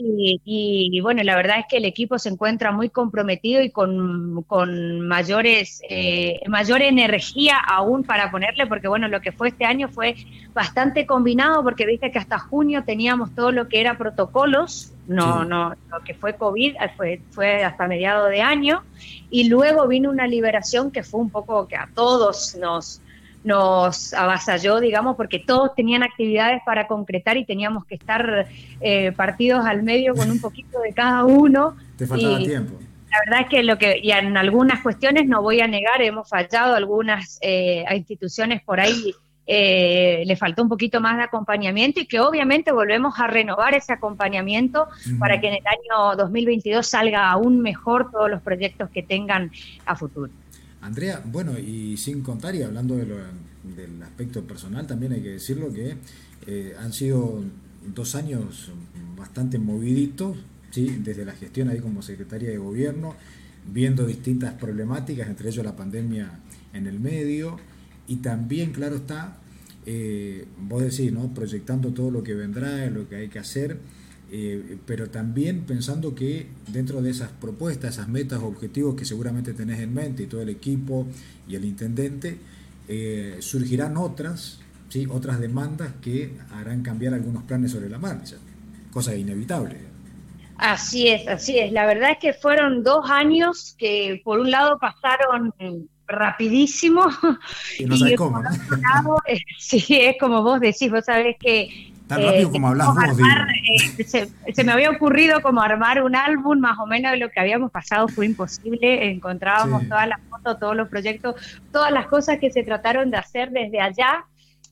Y, 0.00 1.00
bueno, 1.02 1.24
la 1.24 1.34
verdad 1.34 1.58
es 1.58 1.64
que 1.68 1.78
el 1.78 1.84
equipo 1.84 2.20
se 2.20 2.28
encuentra 2.28 2.70
muy 2.70 2.88
comprometido 2.88 3.62
y 3.62 3.72
con, 3.72 5.00
mayores, 5.00 5.82
eh, 5.90 6.40
mayor 6.46 6.82
energía 6.82 7.58
aún 7.58 8.04
para 8.04 8.30
ponerle, 8.30 8.68
porque 8.68 8.86
bueno, 8.86 9.08
lo 9.08 9.20
que 9.20 9.32
fue 9.32 9.48
este 9.48 9.64
año 9.64 9.88
fue 9.88 10.14
bastante 10.52 11.04
combinado, 11.04 11.64
porque 11.64 11.84
viste 11.84 12.12
que 12.12 12.18
hasta 12.20 12.38
junio 12.38 12.84
teníamos 12.84 13.34
todo 13.34 13.50
lo 13.50 13.66
que 13.66 13.80
era 13.80 13.98
protocolos, 13.98 14.92
no, 15.08 15.44
no, 15.44 15.74
lo 15.90 16.00
que 16.04 16.14
fue 16.14 16.36
COVID 16.36 16.76
eh, 16.76 16.92
fue, 16.96 17.20
fue 17.30 17.64
hasta 17.64 17.88
mediado 17.88 18.26
de 18.26 18.40
año, 18.40 18.84
y 19.30 19.48
luego 19.48 19.88
vino 19.88 20.10
una 20.10 20.28
liberación 20.28 20.92
que 20.92 21.02
fue 21.02 21.18
un 21.18 21.30
poco 21.30 21.66
que 21.66 21.76
a 21.76 21.88
todos 21.92 22.54
nos, 22.54 23.02
nos 23.48 24.12
avasalló, 24.12 24.78
digamos, 24.78 25.16
porque 25.16 25.38
todos 25.38 25.74
tenían 25.74 26.02
actividades 26.02 26.60
para 26.66 26.86
concretar 26.86 27.38
y 27.38 27.46
teníamos 27.46 27.86
que 27.86 27.94
estar 27.94 28.46
eh, 28.80 29.12
partidos 29.12 29.64
al 29.64 29.82
medio 29.82 30.14
con 30.14 30.30
un 30.30 30.38
poquito 30.38 30.78
de 30.80 30.92
cada 30.92 31.24
uno. 31.24 31.74
Te 31.96 32.06
faltaba 32.06 32.38
tiempo. 32.38 32.78
La 33.10 33.18
verdad 33.24 33.40
es 33.40 33.48
que 33.48 33.62
lo 33.62 33.78
que, 33.78 34.00
y 34.02 34.10
en 34.10 34.36
algunas 34.36 34.82
cuestiones 34.82 35.26
no 35.26 35.40
voy 35.40 35.60
a 35.60 35.66
negar, 35.66 36.02
hemos 36.02 36.28
fallado, 36.28 36.74
algunas 36.74 37.38
eh, 37.40 37.84
instituciones 37.94 38.62
por 38.62 38.80
ahí 38.80 39.14
eh, 39.50 40.24
le 40.26 40.36
faltó 40.36 40.62
un 40.62 40.68
poquito 40.68 41.00
más 41.00 41.16
de 41.16 41.22
acompañamiento 41.22 42.00
y 42.00 42.06
que 42.06 42.20
obviamente 42.20 42.70
volvemos 42.70 43.18
a 43.18 43.28
renovar 43.28 43.74
ese 43.74 43.94
acompañamiento 43.94 44.88
para 45.18 45.40
que 45.40 45.48
en 45.48 45.54
el 45.54 45.66
año 45.66 46.16
2022 46.18 46.86
salga 46.86 47.30
aún 47.30 47.62
mejor 47.62 48.10
todos 48.10 48.28
los 48.30 48.42
proyectos 48.42 48.90
que 48.90 49.02
tengan 49.02 49.50
a 49.86 49.96
futuro. 49.96 50.30
Andrea, 50.80 51.22
bueno, 51.24 51.58
y 51.58 51.96
sin 51.96 52.22
contar 52.22 52.54
y 52.54 52.62
hablando 52.62 52.96
de 52.96 53.06
del 53.76 54.02
aspecto 54.02 54.44
personal, 54.46 54.86
también 54.86 55.12
hay 55.12 55.20
que 55.20 55.30
decirlo 55.30 55.72
que 55.72 55.96
eh, 56.46 56.74
han 56.78 56.92
sido 56.92 57.42
dos 57.94 58.14
años 58.14 58.70
bastante 59.16 59.58
moviditos, 59.58 60.36
¿sí? 60.70 61.00
desde 61.02 61.24
la 61.24 61.32
gestión 61.32 61.68
ahí 61.68 61.80
como 61.80 62.02
secretaria 62.02 62.50
de 62.50 62.58
gobierno, 62.58 63.14
viendo 63.70 64.06
distintas 64.06 64.54
problemáticas, 64.54 65.28
entre 65.28 65.50
ellos 65.50 65.64
la 65.64 65.76
pandemia 65.76 66.40
en 66.72 66.86
el 66.86 67.00
medio, 67.00 67.58
y 68.06 68.16
también, 68.16 68.72
claro 68.72 68.96
está, 68.96 69.38
eh, 69.84 70.46
vos 70.60 70.82
decís, 70.82 71.12
¿no? 71.12 71.34
proyectando 71.34 71.92
todo 71.92 72.10
lo 72.10 72.22
que 72.22 72.34
vendrá, 72.34 72.88
lo 72.90 73.08
que 73.08 73.16
hay 73.16 73.28
que 73.28 73.38
hacer, 73.38 73.78
eh, 74.30 74.76
pero 74.86 75.08
también 75.08 75.62
pensando 75.62 76.14
que 76.14 76.48
dentro 76.68 77.00
de 77.00 77.10
esas 77.10 77.30
propuestas, 77.30 77.94
esas 77.94 78.08
metas, 78.08 78.42
objetivos 78.42 78.94
que 78.94 79.04
seguramente 79.04 79.54
tenés 79.54 79.80
en 79.80 79.94
mente 79.94 80.24
y 80.24 80.26
todo 80.26 80.42
el 80.42 80.50
equipo 80.50 81.06
y 81.48 81.56
el 81.56 81.64
intendente, 81.64 82.38
eh, 82.88 83.36
surgirán 83.40 83.96
otras, 83.96 84.60
¿sí? 84.88 85.06
otras 85.10 85.40
demandas 85.40 85.92
que 86.02 86.32
harán 86.52 86.82
cambiar 86.82 87.14
algunos 87.14 87.42
planes 87.44 87.72
sobre 87.72 87.88
la 87.88 87.98
marcha, 87.98 88.36
cosa 88.92 89.14
inevitable. 89.14 89.76
Así 90.58 91.08
es, 91.08 91.26
así 91.28 91.58
es. 91.58 91.72
La 91.72 91.86
verdad 91.86 92.10
es 92.10 92.18
que 92.18 92.32
fueron 92.34 92.82
dos 92.82 93.08
años 93.08 93.76
que 93.78 94.20
por 94.24 94.40
un 94.40 94.50
lado 94.50 94.78
pasaron 94.78 95.54
rapidísimo. 96.08 97.06
Y 97.78 97.84
no 97.84 97.96
sabes 97.96 98.16
cómo. 98.18 98.42
Eh, 99.26 99.38
sí, 99.58 99.84
es 99.88 100.16
como 100.18 100.42
vos 100.42 100.60
decís, 100.60 100.90
vos 100.90 101.04
sabés 101.04 101.36
que 101.38 101.92
Tan 102.08 102.22
rápido 102.22 102.48
eh, 102.48 102.52
como 102.52 102.68
hablas 102.68 102.88
vos, 102.88 103.18
eh, 103.18 104.24
se, 104.54 104.64
me 104.64 104.72
había 104.72 104.90
ocurrido 104.90 105.42
como 105.42 105.60
armar 105.60 106.02
un 106.02 106.16
álbum, 106.16 106.58
más 106.58 106.78
o 106.78 106.86
menos 106.86 107.12
de 107.12 107.18
lo 107.18 107.28
que 107.28 107.38
habíamos 107.38 107.70
pasado 107.70 108.08
fue 108.08 108.24
imposible. 108.24 109.10
Encontrábamos 109.10 109.86
todas 109.86 110.08
las 110.08 110.18
fotos, 110.30 110.58
todos 110.58 110.74
los 110.74 110.88
proyectos, 110.88 111.34
todas 111.70 111.92
las 111.92 112.06
cosas 112.06 112.38
que 112.38 112.50
se 112.50 112.62
trataron 112.62 113.10
de 113.10 113.18
hacer 113.18 113.50
desde 113.50 113.80
allá. 113.80 114.24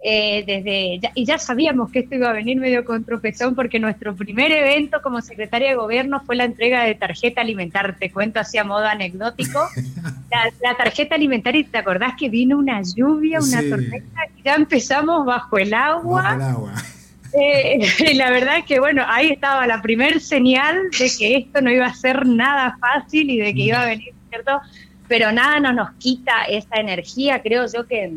Eh, 0.02 0.44
desde 0.46 1.10
y 1.14 1.24
ya 1.24 1.38
sabíamos 1.38 1.90
que 1.90 2.00
esto 2.00 2.14
iba 2.14 2.28
a 2.28 2.32
venir 2.34 2.58
medio 2.60 2.84
con 2.84 3.02
tropezón 3.02 3.54
porque 3.54 3.80
nuestro 3.80 4.14
primer 4.14 4.52
evento 4.52 5.00
como 5.02 5.22
secretaria 5.22 5.70
de 5.70 5.74
gobierno 5.74 6.20
fue 6.20 6.36
la 6.36 6.44
entrega 6.44 6.84
de 6.84 6.94
tarjeta 6.94 7.42
alimentaria. 7.42 7.96
Te 7.98 8.10
cuento 8.10 8.40
así 8.40 8.56
a 8.56 8.64
modo 8.64 8.86
anecdótico. 8.86 9.60
La, 10.62 10.76
tarjeta 10.76 11.14
alimentaria, 11.14 11.64
¿te 11.70 11.78
acordás 11.78 12.14
que 12.18 12.28
vino 12.28 12.58
una 12.58 12.82
lluvia, 12.82 13.40
una 13.40 13.62
tormenta? 13.62 14.20
Y 14.36 14.42
ya 14.42 14.54
empezamos 14.54 15.24
bajo 15.24 15.56
el 15.56 15.72
agua. 15.72 16.22
Bajo 16.22 16.34
el 16.34 16.42
agua 16.42 16.72
eh, 17.40 17.78
la 18.14 18.30
verdad 18.30 18.58
es 18.58 18.64
que, 18.64 18.80
bueno, 18.80 19.04
ahí 19.06 19.30
estaba 19.30 19.66
la 19.66 19.82
primer 19.82 20.20
señal 20.20 20.90
de 20.98 21.10
que 21.18 21.36
esto 21.36 21.60
no 21.60 21.70
iba 21.70 21.86
a 21.86 21.94
ser 21.94 22.26
nada 22.26 22.76
fácil 22.80 23.30
y 23.30 23.38
de 23.38 23.54
que 23.54 23.60
iba 23.60 23.82
a 23.82 23.86
venir, 23.86 24.14
¿cierto? 24.30 24.60
Pero 25.08 25.32
nada 25.32 25.60
no 25.60 25.72
nos 25.72 25.92
quita 25.94 26.44
esa 26.44 26.76
energía, 26.76 27.42
creo 27.42 27.66
yo 27.72 27.86
que 27.86 28.12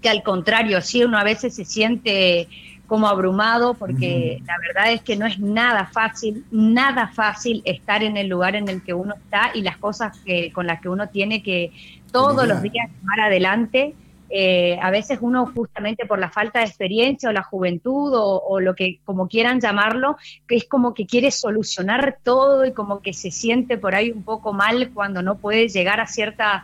que 0.00 0.08
al 0.08 0.22
contrario, 0.22 0.80
sí 0.80 1.04
uno 1.04 1.18
a 1.18 1.24
veces 1.24 1.54
se 1.54 1.64
siente 1.64 2.48
como 2.86 3.06
abrumado 3.06 3.74
porque 3.74 4.42
la 4.46 4.54
verdad 4.58 4.92
es 4.92 5.02
que 5.02 5.16
no 5.16 5.26
es 5.26 5.38
nada 5.38 5.86
fácil, 5.86 6.44
nada 6.50 7.08
fácil 7.08 7.62
estar 7.64 8.02
en 8.02 8.16
el 8.16 8.28
lugar 8.28 8.56
en 8.56 8.68
el 8.68 8.82
que 8.82 8.94
uno 8.94 9.14
está 9.14 9.52
y 9.54 9.62
las 9.62 9.76
cosas 9.76 10.18
que 10.24 10.50
con 10.52 10.66
las 10.66 10.80
que 10.80 10.88
uno 10.88 11.08
tiene 11.08 11.42
que 11.42 11.70
todos 12.10 12.48
los 12.48 12.60
días 12.62 12.88
llevar 13.00 13.20
adelante. 13.20 13.94
Eh, 14.32 14.78
a 14.80 14.90
veces 14.90 15.18
uno 15.20 15.44
justamente 15.46 16.06
por 16.06 16.20
la 16.20 16.30
falta 16.30 16.60
de 16.60 16.66
experiencia 16.66 17.28
o 17.28 17.32
la 17.32 17.42
juventud 17.42 18.14
o, 18.14 18.38
o, 18.38 18.60
lo 18.60 18.76
que 18.76 19.00
como 19.04 19.26
quieran 19.26 19.60
llamarlo, 19.60 20.16
que 20.46 20.54
es 20.54 20.64
como 20.66 20.94
que 20.94 21.06
quiere 21.06 21.32
solucionar 21.32 22.18
todo 22.22 22.64
y 22.64 22.72
como 22.72 23.00
que 23.00 23.12
se 23.12 23.32
siente 23.32 23.76
por 23.76 23.96
ahí 23.96 24.12
un 24.12 24.22
poco 24.22 24.52
mal 24.52 24.90
cuando 24.94 25.20
no 25.20 25.36
puede 25.36 25.68
llegar 25.68 26.00
a 26.00 26.06
ciertas 26.06 26.62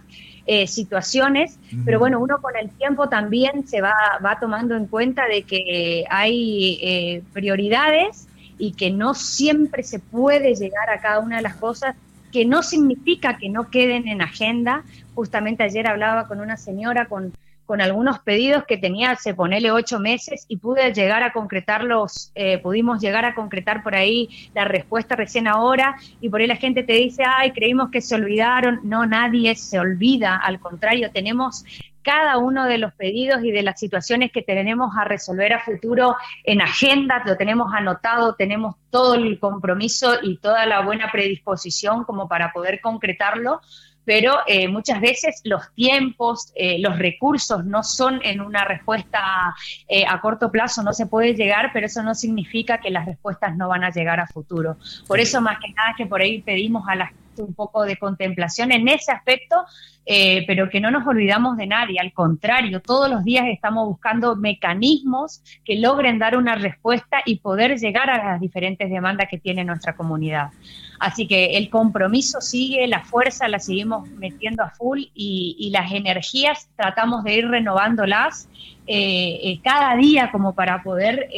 eh, 0.48 0.68
situaciones, 0.68 1.58
pero 1.84 1.98
bueno, 1.98 2.20
uno 2.20 2.40
con 2.40 2.54
el 2.56 2.70
tiempo 2.70 3.08
también 3.08 3.66
se 3.66 3.80
va, 3.80 3.94
va 4.24 4.38
tomando 4.38 4.76
en 4.76 4.86
cuenta 4.86 5.26
de 5.26 5.42
que 5.42 6.04
hay 6.08 6.78
eh, 6.80 7.22
prioridades 7.32 8.28
y 8.56 8.70
que 8.74 8.92
no 8.92 9.14
siempre 9.14 9.82
se 9.82 9.98
puede 9.98 10.54
llegar 10.54 10.88
a 10.88 11.00
cada 11.00 11.18
una 11.18 11.38
de 11.38 11.42
las 11.42 11.56
cosas, 11.56 11.96
que 12.30 12.44
no 12.44 12.62
significa 12.62 13.38
que 13.38 13.48
no 13.48 13.70
queden 13.70 14.06
en 14.06 14.22
agenda. 14.22 14.84
Justamente 15.16 15.64
ayer 15.64 15.88
hablaba 15.88 16.28
con 16.28 16.38
una 16.38 16.56
señora 16.56 17.06
con 17.06 17.32
con 17.66 17.80
algunos 17.80 18.20
pedidos 18.20 18.64
que 18.64 18.78
tenía, 18.78 19.16
se 19.16 19.34
ponele 19.34 19.70
ocho 19.70 19.98
meses 19.98 20.46
y 20.48 20.56
pude 20.56 20.92
llegar 20.92 21.22
a 21.22 21.32
concretarlos, 21.32 22.30
eh, 22.34 22.58
pudimos 22.58 23.00
llegar 23.00 23.24
a 23.24 23.34
concretar 23.34 23.82
por 23.82 23.94
ahí 23.94 24.50
la 24.54 24.64
respuesta 24.64 25.16
recién 25.16 25.48
ahora 25.48 25.96
y 26.20 26.28
por 26.28 26.40
ahí 26.40 26.46
la 26.46 26.56
gente 26.56 26.84
te 26.84 26.94
dice, 26.94 27.24
ay, 27.26 27.50
creímos 27.50 27.90
que 27.90 28.00
se 28.00 28.14
olvidaron. 28.14 28.80
No, 28.84 29.04
nadie 29.04 29.54
se 29.56 29.78
olvida, 29.78 30.36
al 30.36 30.60
contrario, 30.60 31.10
tenemos 31.12 31.64
cada 32.06 32.38
uno 32.38 32.66
de 32.66 32.78
los 32.78 32.94
pedidos 32.94 33.42
y 33.42 33.50
de 33.50 33.64
las 33.64 33.80
situaciones 33.80 34.30
que 34.30 34.40
tenemos 34.40 34.96
a 34.96 35.02
resolver 35.02 35.52
a 35.52 35.64
futuro 35.64 36.14
en 36.44 36.60
agenda, 36.62 37.20
lo 37.26 37.36
tenemos 37.36 37.74
anotado, 37.74 38.36
tenemos 38.36 38.76
todo 38.90 39.16
el 39.16 39.40
compromiso 39.40 40.14
y 40.22 40.38
toda 40.38 40.66
la 40.66 40.82
buena 40.82 41.10
predisposición 41.10 42.04
como 42.04 42.28
para 42.28 42.52
poder 42.52 42.80
concretarlo 42.80 43.60
pero 44.06 44.38
eh, 44.46 44.68
muchas 44.68 45.00
veces 45.00 45.42
los 45.44 45.70
tiempos, 45.74 46.52
eh, 46.54 46.78
los 46.78 46.96
recursos 46.96 47.66
no 47.66 47.82
son 47.82 48.20
en 48.24 48.40
una 48.40 48.64
respuesta 48.64 49.54
eh, 49.88 50.06
a 50.08 50.20
corto 50.20 50.50
plazo, 50.50 50.82
no 50.82 50.94
se 50.94 51.06
puede 51.06 51.34
llegar, 51.34 51.70
pero 51.74 51.86
eso 51.86 52.02
no 52.02 52.14
significa 52.14 52.78
que 52.78 52.90
las 52.90 53.04
respuestas 53.04 53.56
no 53.56 53.68
van 53.68 53.82
a 53.82 53.90
llegar 53.90 54.20
a 54.20 54.26
futuro. 54.28 54.76
Por 55.08 55.18
eso 55.18 55.40
más 55.40 55.58
que 55.58 55.72
nada 55.72 55.94
que 55.96 56.06
por 56.06 56.20
ahí 56.20 56.40
pedimos 56.40 56.84
a 56.88 56.94
la 56.94 57.12
un 57.42 57.54
poco 57.54 57.84
de 57.84 57.96
contemplación 57.96 58.72
en 58.72 58.88
ese 58.88 59.12
aspecto, 59.12 59.56
eh, 60.04 60.44
pero 60.46 60.70
que 60.70 60.80
no 60.80 60.90
nos 60.90 61.06
olvidamos 61.06 61.56
de 61.56 61.66
nadie, 61.66 61.98
al 61.98 62.12
contrario, 62.12 62.80
todos 62.80 63.10
los 63.10 63.24
días 63.24 63.46
estamos 63.48 63.86
buscando 63.86 64.36
mecanismos 64.36 65.42
que 65.64 65.76
logren 65.76 66.18
dar 66.18 66.36
una 66.36 66.54
respuesta 66.54 67.18
y 67.24 67.40
poder 67.40 67.78
llegar 67.78 68.10
a 68.10 68.32
las 68.32 68.40
diferentes 68.40 68.88
demandas 68.88 69.28
que 69.28 69.38
tiene 69.38 69.64
nuestra 69.64 69.96
comunidad. 69.96 70.50
Así 70.98 71.26
que 71.26 71.56
el 71.56 71.68
compromiso 71.68 72.40
sigue, 72.40 72.86
la 72.86 73.02
fuerza 73.02 73.48
la 73.48 73.58
seguimos 73.58 74.08
metiendo 74.10 74.62
a 74.62 74.70
full 74.70 75.04
y, 75.14 75.70
las 75.72 75.92
energías 75.92 76.70
tratamos 76.76 77.24
de 77.24 77.34
ir 77.34 77.48
renovándolas 77.48 78.48
eh, 78.86 79.40
eh, 79.42 79.60
cada 79.62 79.96
día 79.96 80.30
como 80.30 80.54
para 80.54 80.82
poder 80.82 81.28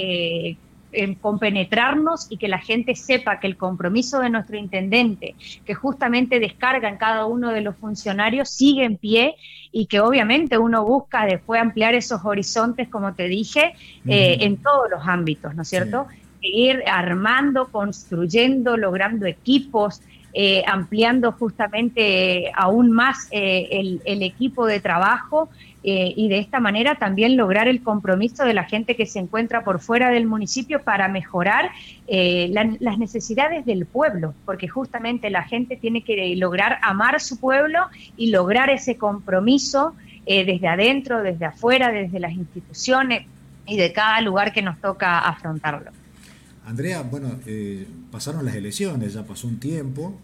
en 0.93 1.15
compenetrarnos 1.15 2.27
y 2.31 2.37
que 2.37 2.49
la 2.49 2.59
gente 2.59 2.95
sepa 2.95 3.41
que 3.41 3.47
el 3.47 3.57
compromiso 3.57 4.21
de 4.21 4.31
nuestro 4.31 4.57
intendente, 4.57 5.35
que 5.65 5.75
justamente 5.75 6.41
descarga 6.41 6.89
en 6.89 6.97
cada 6.97 7.27
uno 7.27 7.51
de 7.51 7.61
los 7.61 7.77
funcionarios, 7.77 8.49
sigue 8.49 8.85
en 8.85 8.97
pie 8.97 9.35
y 9.73 9.87
que 9.87 10.01
obviamente 10.01 10.59
uno 10.59 10.85
busca 10.85 11.27
después 11.27 11.61
ampliar 11.61 11.95
esos 11.95 12.25
horizontes, 12.25 12.89
como 12.89 13.15
te 13.15 13.29
dije, 13.29 13.75
eh, 14.07 14.39
en 14.41 14.57
todos 14.57 14.91
los 14.91 15.07
ámbitos, 15.07 15.55
¿no 15.55 15.63
es 15.63 15.69
cierto? 15.69 16.07
Seguir 16.41 16.85
armando, 16.87 17.69
construyendo, 17.69 18.77
logrando 18.77 19.27
equipos, 19.27 20.01
eh, 20.35 20.63
ampliando 20.67 21.33
justamente 21.33 22.53
aún 22.55 22.93
más 22.93 23.29
eh, 23.31 23.67
el, 23.73 24.03
el, 24.05 24.23
equipo 24.23 24.67
de 24.67 24.79
trabajo 24.79 25.49
eh, 25.85 26.13
y 26.17 26.29
de 26.29 26.39
esta 26.39 26.59
manera 26.59 26.97
también 26.97 27.37
lograr 27.37 27.69
el 27.69 27.83
compromiso 27.83 28.45
de 28.45 28.53
la 28.53 28.65
gente 28.65 28.97
que 28.97 29.07
se 29.07 29.21
encuentra 29.21 29.63
por 29.63 29.81
fuera 29.81 30.11
del 30.11 30.27
municipio 30.27 30.83
para 30.83 31.07
mejorar 31.07 31.71
eh, 32.09 32.51
las 32.53 32.99
necesidades 32.99 33.65
del 33.65 33.87
pueblo, 33.87 34.35
porque 34.45 34.67
justamente 34.67 35.31
la 35.31 35.45
gente 35.45 35.77
tiene 35.77 36.03
que 36.03 36.35
lograr 36.37 36.79
amar 36.83 37.21
su 37.21 37.39
pueblo 37.39 37.79
y 38.17 38.31
lograr 38.31 38.71
ese 38.71 38.97
compromiso 38.97 39.95
eh, 40.27 40.45
desde 40.45 40.67
adentro, 40.67 41.23
desde 41.23 41.45
afuera, 41.45 41.93
desde 41.93 42.19
las 42.19 42.33
instituciones 42.33 43.27
y 43.67 43.77
de 43.77 43.93
cada 43.93 44.21
lugar 44.21 44.53
que 44.53 44.63
nos 44.63 44.81
toca 44.81 45.21
afrontarlo. 45.21 45.93
Andrea, 46.67 47.03
bueno, 47.03 47.39
pasaron 48.11 48.45
las 48.45 48.55
elecciones, 48.57 49.15
ya 49.15 49.25
pasó 49.25 49.47
un 49.47 49.59
tiempo 49.59 50.19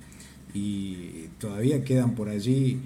y 0.53 1.29
todavía 1.39 1.83
quedan 1.85 2.15
por 2.15 2.29
allí 2.29 2.81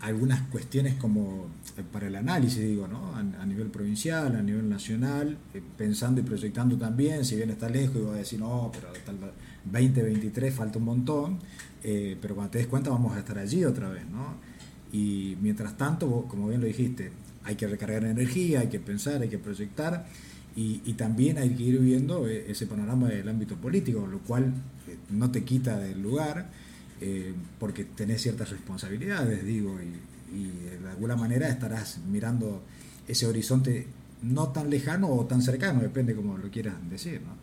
algunas 0.00 0.40
cuestiones 0.48 0.94
como 0.94 1.46
para 1.92 2.08
el 2.08 2.16
análisis, 2.16 2.60
digo, 2.60 2.88
¿no? 2.88 3.14
a, 3.14 3.46
nivel 3.46 3.68
provincial, 3.68 4.34
a 4.36 4.42
nivel 4.42 4.68
nacional, 4.68 5.38
eh, 5.54 5.62
pensando 5.76 6.20
y 6.20 6.24
proyectando 6.24 6.76
también, 6.76 7.24
si 7.24 7.36
bien 7.36 7.50
está 7.50 7.68
lejos, 7.68 7.96
y 7.96 8.00
voy 8.00 8.14
a 8.14 8.18
decir, 8.18 8.40
no, 8.40 8.70
pero 8.72 8.88
hasta 8.88 9.12
el 9.12 9.18
2023 9.64 10.54
falta 10.54 10.78
un 10.78 10.84
montón, 10.84 11.38
eh, 11.82 12.16
pero 12.20 12.34
cuando 12.34 12.52
te 12.52 12.58
des 12.58 12.66
cuenta 12.66 12.90
vamos 12.90 13.16
a 13.16 13.20
estar 13.20 13.38
allí 13.38 13.64
otra 13.64 13.88
vez, 13.88 14.06
¿no? 14.06 14.34
Y 14.92 15.36
mientras 15.40 15.76
tanto, 15.76 16.26
como 16.28 16.48
bien 16.48 16.60
lo 16.60 16.66
dijiste, 16.66 17.12
hay 17.44 17.54
que 17.54 17.66
recargar 17.66 18.04
energía, 18.04 18.60
hay 18.60 18.68
que 18.68 18.80
pensar, 18.80 19.22
hay 19.22 19.28
que 19.28 19.38
proyectar, 19.38 20.06
y, 20.56 20.82
y 20.84 20.94
también 20.94 21.38
hay 21.38 21.50
que 21.50 21.62
ir 21.62 21.78
viendo 21.78 22.26
ese 22.26 22.66
panorama 22.66 23.08
del 23.08 23.28
ámbito 23.28 23.54
político, 23.56 24.06
lo 24.06 24.18
cual 24.18 24.52
no 25.10 25.30
te 25.30 25.44
quita 25.44 25.78
del 25.78 26.02
lugar, 26.02 26.50
porque 27.58 27.84
tenés 27.84 28.20
ciertas 28.20 28.50
responsabilidades, 28.50 29.44
digo, 29.44 29.78
y, 29.80 30.09
y 30.32 30.78
de 30.82 30.90
alguna 30.90 31.16
manera 31.16 31.48
estarás 31.48 31.98
mirando 31.98 32.62
ese 33.06 33.26
horizonte 33.26 33.86
no 34.22 34.48
tan 34.48 34.70
lejano 34.70 35.08
o 35.08 35.26
tan 35.26 35.42
cercano, 35.42 35.80
depende 35.80 36.14
como 36.14 36.36
lo 36.36 36.50
quieras 36.50 36.74
decir, 36.88 37.20
¿no? 37.22 37.40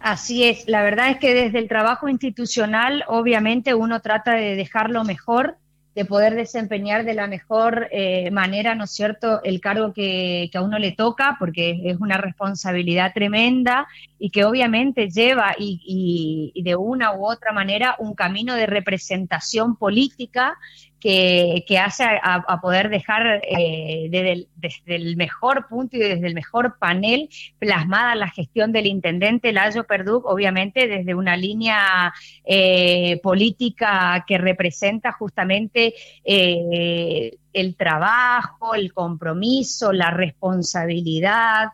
Así 0.00 0.44
es, 0.44 0.66
la 0.66 0.82
verdad 0.82 1.10
es 1.10 1.18
que 1.18 1.34
desde 1.34 1.58
el 1.58 1.68
trabajo 1.68 2.08
institucional 2.08 3.04
obviamente 3.06 3.74
uno 3.74 4.00
trata 4.00 4.32
de 4.32 4.56
dejarlo 4.56 5.04
mejor, 5.04 5.56
de 5.94 6.06
poder 6.06 6.36
desempeñar 6.36 7.04
de 7.04 7.12
la 7.12 7.26
mejor 7.26 7.88
eh, 7.90 8.30
manera, 8.30 8.74
¿no 8.74 8.84
es 8.84 8.92
cierto?, 8.92 9.42
el 9.42 9.60
cargo 9.60 9.92
que, 9.92 10.48
que, 10.50 10.56
a 10.56 10.62
uno 10.62 10.78
le 10.78 10.92
toca, 10.92 11.36
porque 11.38 11.82
es 11.84 12.00
una 12.00 12.16
responsabilidad 12.16 13.12
tremenda 13.12 13.88
y 14.20 14.30
que 14.30 14.44
obviamente 14.44 15.08
lleva 15.08 15.56
y, 15.58 16.52
de 16.62 16.76
una 16.76 17.14
u 17.14 17.26
otra 17.26 17.52
manera 17.52 17.96
un 17.98 18.14
camino 18.14 18.54
de 18.54 18.66
representación 18.66 19.76
política 19.76 20.58
que, 21.00 21.78
hace 21.82 22.04
a, 22.04 22.60
poder 22.60 22.90
dejar 22.90 23.40
eh, 23.42 24.08
desde, 24.10 24.94
el, 24.94 25.16
mejor 25.16 25.66
punto 25.68 25.96
y 25.96 26.00
desde 26.00 26.26
el 26.26 26.34
mejor 26.34 26.76
panel 26.78 27.30
plasmada 27.58 28.14
la 28.14 28.28
gestión 28.28 28.70
del 28.72 28.86
intendente 28.86 29.54
Layo 29.54 29.84
Perduc, 29.84 30.26
obviamente 30.26 30.86
desde 30.86 31.14
una 31.14 31.38
línea 31.38 32.12
eh, 32.44 33.18
política 33.22 34.26
que 34.28 34.36
representa 34.36 35.12
justamente 35.12 35.94
eh, 36.22 37.38
el 37.52 37.76
trabajo, 37.76 38.74
el 38.74 38.92
compromiso, 38.92 39.92
la 39.92 40.10
responsabilidad 40.10 41.70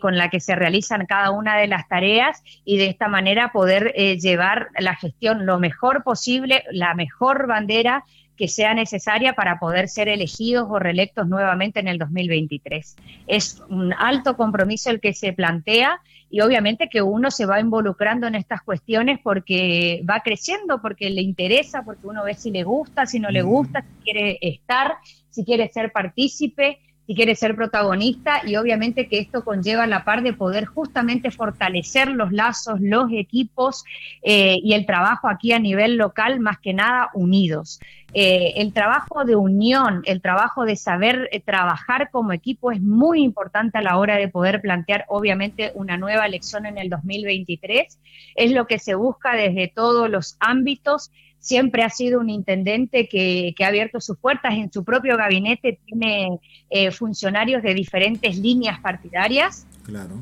con 0.00 0.16
la 0.16 0.30
que 0.30 0.40
se 0.40 0.54
realizan 0.54 1.06
cada 1.06 1.30
una 1.30 1.56
de 1.56 1.66
las 1.66 1.88
tareas 1.88 2.42
y 2.64 2.78
de 2.78 2.86
esta 2.86 3.08
manera 3.08 3.52
poder 3.52 3.92
llevar 3.94 4.68
la 4.78 4.94
gestión 4.94 5.46
lo 5.46 5.58
mejor 5.58 6.02
posible, 6.02 6.64
la 6.70 6.94
mejor 6.94 7.46
bandera 7.46 8.04
que 8.36 8.48
sea 8.48 8.74
necesaria 8.74 9.32
para 9.32 9.58
poder 9.58 9.88
ser 9.88 10.08
elegidos 10.08 10.66
o 10.70 10.78
reelectos 10.78 11.26
nuevamente 11.26 11.80
en 11.80 11.88
el 11.88 11.98
2023. 11.98 12.96
Es 13.26 13.62
un 13.68 13.92
alto 13.94 14.36
compromiso 14.36 14.90
el 14.90 15.00
que 15.00 15.14
se 15.14 15.32
plantea 15.32 16.00
y 16.30 16.40
obviamente 16.40 16.88
que 16.88 17.02
uno 17.02 17.30
se 17.30 17.46
va 17.46 17.60
involucrando 17.60 18.26
en 18.26 18.34
estas 18.34 18.62
cuestiones 18.62 19.20
porque 19.22 20.02
va 20.08 20.20
creciendo, 20.20 20.82
porque 20.82 21.10
le 21.10 21.22
interesa, 21.22 21.82
porque 21.84 22.06
uno 22.06 22.24
ve 22.24 22.34
si 22.34 22.50
le 22.50 22.64
gusta, 22.64 23.06
si 23.06 23.20
no 23.20 23.30
le 23.30 23.42
gusta, 23.42 23.82
si 23.82 24.04
quiere 24.04 24.38
estar, 24.40 24.96
si 25.30 25.44
quiere 25.44 25.68
ser 25.68 25.92
partícipe 25.92 26.78
si 27.06 27.14
quiere 27.14 27.36
ser 27.36 27.54
protagonista 27.54 28.42
y 28.44 28.56
obviamente 28.56 29.08
que 29.08 29.18
esto 29.18 29.44
conlleva 29.44 29.86
la 29.86 30.04
par 30.04 30.22
de 30.22 30.32
poder 30.32 30.64
justamente 30.64 31.30
fortalecer 31.30 32.08
los 32.08 32.32
lazos, 32.32 32.80
los 32.80 33.10
equipos 33.12 33.84
eh, 34.22 34.56
y 34.62 34.74
el 34.74 34.86
trabajo 34.86 35.28
aquí 35.28 35.52
a 35.52 35.58
nivel 35.58 35.96
local, 35.96 36.40
más 36.40 36.58
que 36.58 36.74
nada 36.74 37.10
unidos. 37.14 37.78
Eh, 38.12 38.54
el 38.56 38.72
trabajo 38.72 39.24
de 39.24 39.36
unión, 39.36 40.02
el 40.06 40.22
trabajo 40.22 40.64
de 40.64 40.76
saber 40.76 41.28
eh, 41.32 41.40
trabajar 41.40 42.10
como 42.10 42.32
equipo 42.32 42.72
es 42.72 42.80
muy 42.80 43.22
importante 43.22 43.78
a 43.78 43.82
la 43.82 43.98
hora 43.98 44.16
de 44.16 44.28
poder 44.28 44.60
plantear 44.60 45.04
obviamente 45.08 45.72
una 45.74 45.96
nueva 45.96 46.26
elección 46.26 46.66
en 46.66 46.78
el 46.78 46.88
2023. 46.88 47.98
Es 48.34 48.52
lo 48.52 48.66
que 48.66 48.78
se 48.78 48.94
busca 48.94 49.34
desde 49.34 49.68
todos 49.68 50.08
los 50.08 50.36
ámbitos 50.40 51.12
siempre 51.46 51.84
ha 51.84 51.90
sido 51.90 52.18
un 52.20 52.28
intendente 52.28 53.08
que, 53.08 53.54
ha 53.60 53.66
abierto 53.66 54.00
sus 54.00 54.18
puertas. 54.18 54.54
En 54.54 54.72
su 54.72 54.84
propio 54.84 55.16
gabinete 55.16 55.78
tiene 55.86 56.40
eh, 56.70 56.90
funcionarios 56.90 57.62
de 57.62 57.72
diferentes 57.74 58.36
líneas 58.36 58.80
partidarias. 58.80 59.66
Claro 59.84 60.16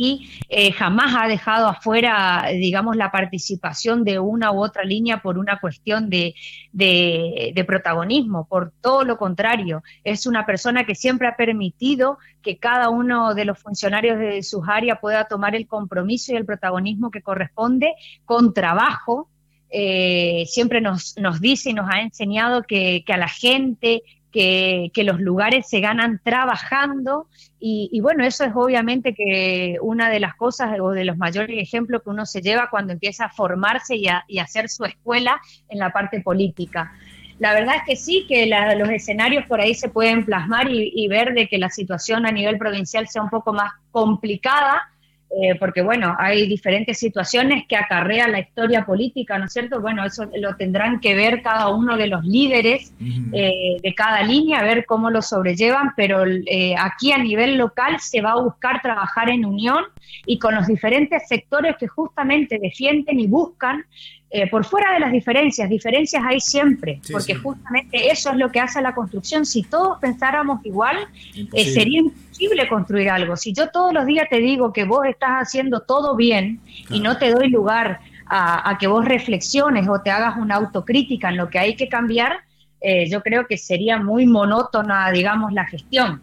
y 0.00 0.30
eh, 0.48 0.70
jamás 0.70 1.12
ha 1.18 1.26
dejado 1.26 1.66
afuera, 1.66 2.46
digamos, 2.52 2.94
la 2.96 3.10
participación 3.10 4.04
de 4.04 4.20
una 4.20 4.52
u 4.52 4.62
otra 4.62 4.84
línea 4.84 5.20
por 5.20 5.38
una 5.38 5.58
cuestión 5.58 6.08
de, 6.08 6.36
de, 6.72 7.64
protagonismo, 7.66 8.46
por 8.46 8.72
todo 8.80 9.02
lo 9.02 9.18
contrario, 9.18 9.82
es 10.04 10.26
una 10.26 10.46
persona 10.46 10.84
que 10.84 10.94
siempre 10.94 11.26
ha 11.26 11.34
permitido 11.34 12.18
que 12.42 12.58
cada 12.58 12.90
uno 12.90 13.34
de 13.34 13.44
los 13.44 13.58
funcionarios 13.58 14.20
de 14.20 14.44
sus 14.44 14.62
áreas 14.68 15.00
pueda 15.00 15.24
tomar 15.24 15.56
el 15.56 15.66
compromiso 15.66 16.32
y 16.32 16.36
el 16.36 16.46
protagonismo 16.46 17.10
que 17.10 17.20
corresponde 17.20 17.94
con 18.24 18.54
trabajo, 18.54 19.28
eh, 19.70 20.44
siempre 20.46 20.80
nos, 20.80 21.16
nos, 21.18 21.40
dice 21.40 21.70
y 21.70 21.74
nos 21.74 21.90
ha 21.90 22.00
enseñado 22.00 22.62
que, 22.62 23.04
que, 23.06 23.12
a 23.12 23.18
la 23.18 23.28
gente 23.28 24.02
que, 24.32 25.04
los 25.04 25.20
lugares 25.20 25.68
se 25.68 25.80
ganan 25.80 26.20
trabajando 26.22 27.26
y, 27.60 27.98
bueno, 28.00 28.24
eso 28.24 28.44
es 28.44 28.52
obviamente 28.54 29.14
que 29.14 29.78
una 29.80 30.10
de 30.10 30.20
las 30.20 30.34
cosas 30.36 30.78
o 30.80 30.90
de 30.90 31.04
los 31.04 31.16
mayores 31.16 31.56
ejemplos 31.60 32.02
que 32.02 32.10
uno 32.10 32.24
se 32.24 32.40
lleva 32.40 32.70
cuando 32.70 32.92
empieza 32.92 33.26
a 33.26 33.30
formarse 33.30 33.96
y 33.96 34.06
a, 34.06 34.24
hacer 34.40 34.68
su 34.68 34.84
escuela 34.84 35.40
en 35.68 35.78
la 35.78 35.92
parte 35.92 36.20
política. 36.20 36.92
La 37.40 37.52
verdad 37.52 37.76
es 37.76 37.82
que 37.86 37.96
sí, 37.96 38.26
que 38.28 38.46
los 38.76 38.88
escenarios 38.90 39.46
por 39.46 39.60
ahí 39.60 39.74
se 39.74 39.88
pueden 39.88 40.24
plasmar 40.24 40.70
y, 40.70 40.92
y 40.94 41.08
ver 41.08 41.34
de 41.34 41.48
que 41.48 41.58
la 41.58 41.70
situación 41.70 42.26
a 42.26 42.32
nivel 42.32 42.58
provincial 42.58 43.08
sea 43.08 43.22
un 43.22 43.30
poco 43.30 43.52
más 43.52 43.72
complicada, 43.90 44.88
eh, 45.30 45.56
porque 45.58 45.82
bueno, 45.82 46.16
hay 46.18 46.48
diferentes 46.48 46.98
situaciones 46.98 47.66
que 47.68 47.76
acarrea 47.76 48.28
la 48.28 48.40
historia 48.40 48.86
política, 48.86 49.38
¿no 49.38 49.44
es 49.44 49.52
cierto? 49.52 49.80
Bueno, 49.80 50.02
eso 50.04 50.26
lo 50.38 50.56
tendrán 50.56 51.00
que 51.00 51.14
ver 51.14 51.42
cada 51.42 51.68
uno 51.68 51.98
de 51.98 52.06
los 52.06 52.24
líderes 52.24 52.94
eh, 53.34 53.76
de 53.82 53.94
cada 53.94 54.22
línea, 54.22 54.60
a 54.60 54.62
ver 54.62 54.86
cómo 54.86 55.10
lo 55.10 55.20
sobrellevan, 55.20 55.92
pero 55.96 56.24
eh, 56.24 56.74
aquí 56.78 57.12
a 57.12 57.18
nivel 57.18 57.58
local 57.58 58.00
se 58.00 58.22
va 58.22 58.32
a 58.32 58.40
buscar 58.40 58.80
trabajar 58.80 59.28
en 59.28 59.44
unión 59.44 59.84
y 60.24 60.38
con 60.38 60.54
los 60.54 60.66
diferentes 60.66 61.28
sectores 61.28 61.76
que 61.76 61.88
justamente 61.88 62.58
defienden 62.58 63.20
y 63.20 63.26
buscan 63.26 63.84
por 64.50 64.64
fuera 64.64 64.92
de 64.92 65.00
las 65.00 65.10
diferencias, 65.10 65.70
diferencias 65.70 66.22
hay 66.26 66.38
siempre, 66.40 67.00
porque 67.10 67.34
justamente 67.34 68.10
eso 68.10 68.30
es 68.30 68.36
lo 68.36 68.50
que 68.50 68.60
hace 68.60 68.82
la 68.82 68.94
construcción. 68.94 69.46
Si 69.46 69.62
todos 69.62 69.98
pensáramos 70.00 70.60
igual, 70.64 70.96
sería 71.54 72.02
construir 72.68 73.10
algo. 73.10 73.36
Si 73.36 73.52
yo 73.52 73.70
todos 73.70 73.92
los 73.92 74.06
días 74.06 74.26
te 74.28 74.38
digo 74.38 74.72
que 74.72 74.84
vos 74.84 75.06
estás 75.06 75.30
haciendo 75.42 75.80
todo 75.80 76.16
bien 76.16 76.60
y 76.90 77.00
no 77.00 77.18
te 77.18 77.30
doy 77.30 77.48
lugar 77.48 78.00
a, 78.26 78.76
que 78.78 78.86
vos 78.86 79.04
reflexiones 79.04 79.88
o 79.88 80.00
te 80.00 80.10
hagas 80.10 80.36
una 80.36 80.56
autocrítica 80.56 81.30
en 81.30 81.36
lo 81.36 81.48
que 81.48 81.58
hay 81.58 81.76
que 81.76 81.88
cambiar, 81.88 82.40
eh, 82.80 83.08
yo 83.10 83.22
creo 83.22 83.46
que 83.46 83.56
sería 83.56 83.98
muy 83.98 84.26
monótona, 84.26 85.10
digamos, 85.10 85.52
la 85.52 85.66
gestión. 85.66 86.20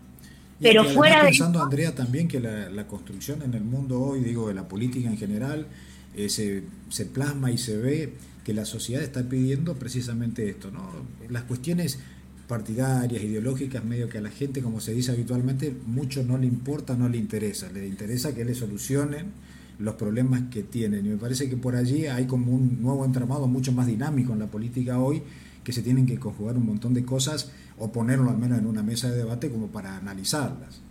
Pero 0.60 0.86
fuera 0.86 1.22
pensando, 1.24 1.62
Andrea, 1.62 1.94
también 1.94 2.28
que 2.28 2.39
la, 2.39 2.88
construcción 2.88 3.41
en 3.41 3.54
el 3.54 3.63
mundo 3.63 4.02
hoy, 4.02 4.22
digo, 4.22 4.48
de 4.48 4.54
la 4.54 4.68
política 4.68 5.10
en 5.10 5.18
general, 5.18 5.68
eh, 6.15 6.30
se, 6.30 6.63
se 6.89 7.06
plasma 7.06 7.51
y 7.51 7.58
se 7.58 7.78
ve 7.78 8.13
que 8.43 8.54
la 8.54 8.65
sociedad 8.65 9.04
está 9.04 9.23
pidiendo 9.23 9.75
precisamente 9.75 10.49
esto, 10.49 10.71
¿no? 10.71 10.88
Las 11.30 11.43
cuestiones 11.43 11.99
partidarias, 12.47 13.23
ideológicas, 13.23 13.84
medio 13.84 14.08
que 14.08 14.19
a 14.19 14.21
la 14.21 14.30
gente, 14.30 14.62
como 14.62 14.80
se 14.80 14.93
dice 14.93 15.12
habitualmente, 15.12 15.75
mucho 15.88 16.23
no 16.23 16.38
le 16.38 16.45
importa, 16.45 16.95
no 16.95 17.10
le 17.10 17.17
interesa. 17.17 17.71
Le 17.71 17.88
interesa 17.88 18.36
que 18.36 18.45
le 18.45 18.54
solucionen 18.54 19.32
los 19.80 19.95
problemas 19.95 20.43
que 20.51 20.63
tienen. 20.63 21.06
Y 21.06 21.10
me 21.10 21.17
parece 21.17 21.49
que 21.49 21.58
por 21.58 21.75
allí 21.75 22.06
hay 22.06 22.25
como 22.28 22.51
un 22.51 22.82
nuevo 22.82 23.04
entramado 23.04 23.47
mucho 23.47 23.71
más 23.71 23.88
dinámico 23.88 24.34
en 24.34 24.39
la 24.39 24.47
política 24.47 24.99
hoy, 24.99 25.23
que 25.63 25.73
se 25.73 25.82
tienen 25.82 26.06
que 26.06 26.19
conjugar 26.19 26.56
un 26.58 26.65
montón 26.67 26.93
de 26.93 27.04
cosas 27.04 27.51
o 27.78 27.91
ponerlo 27.91 28.30
al 28.30 28.38
menos 28.38 28.60
en 28.60 28.67
una 28.67 28.84
mesa 28.84 29.10
de 29.10 29.17
debate 29.17 29.49
como 29.49 29.67
para 29.67 29.97
analizarlas. 29.97 30.82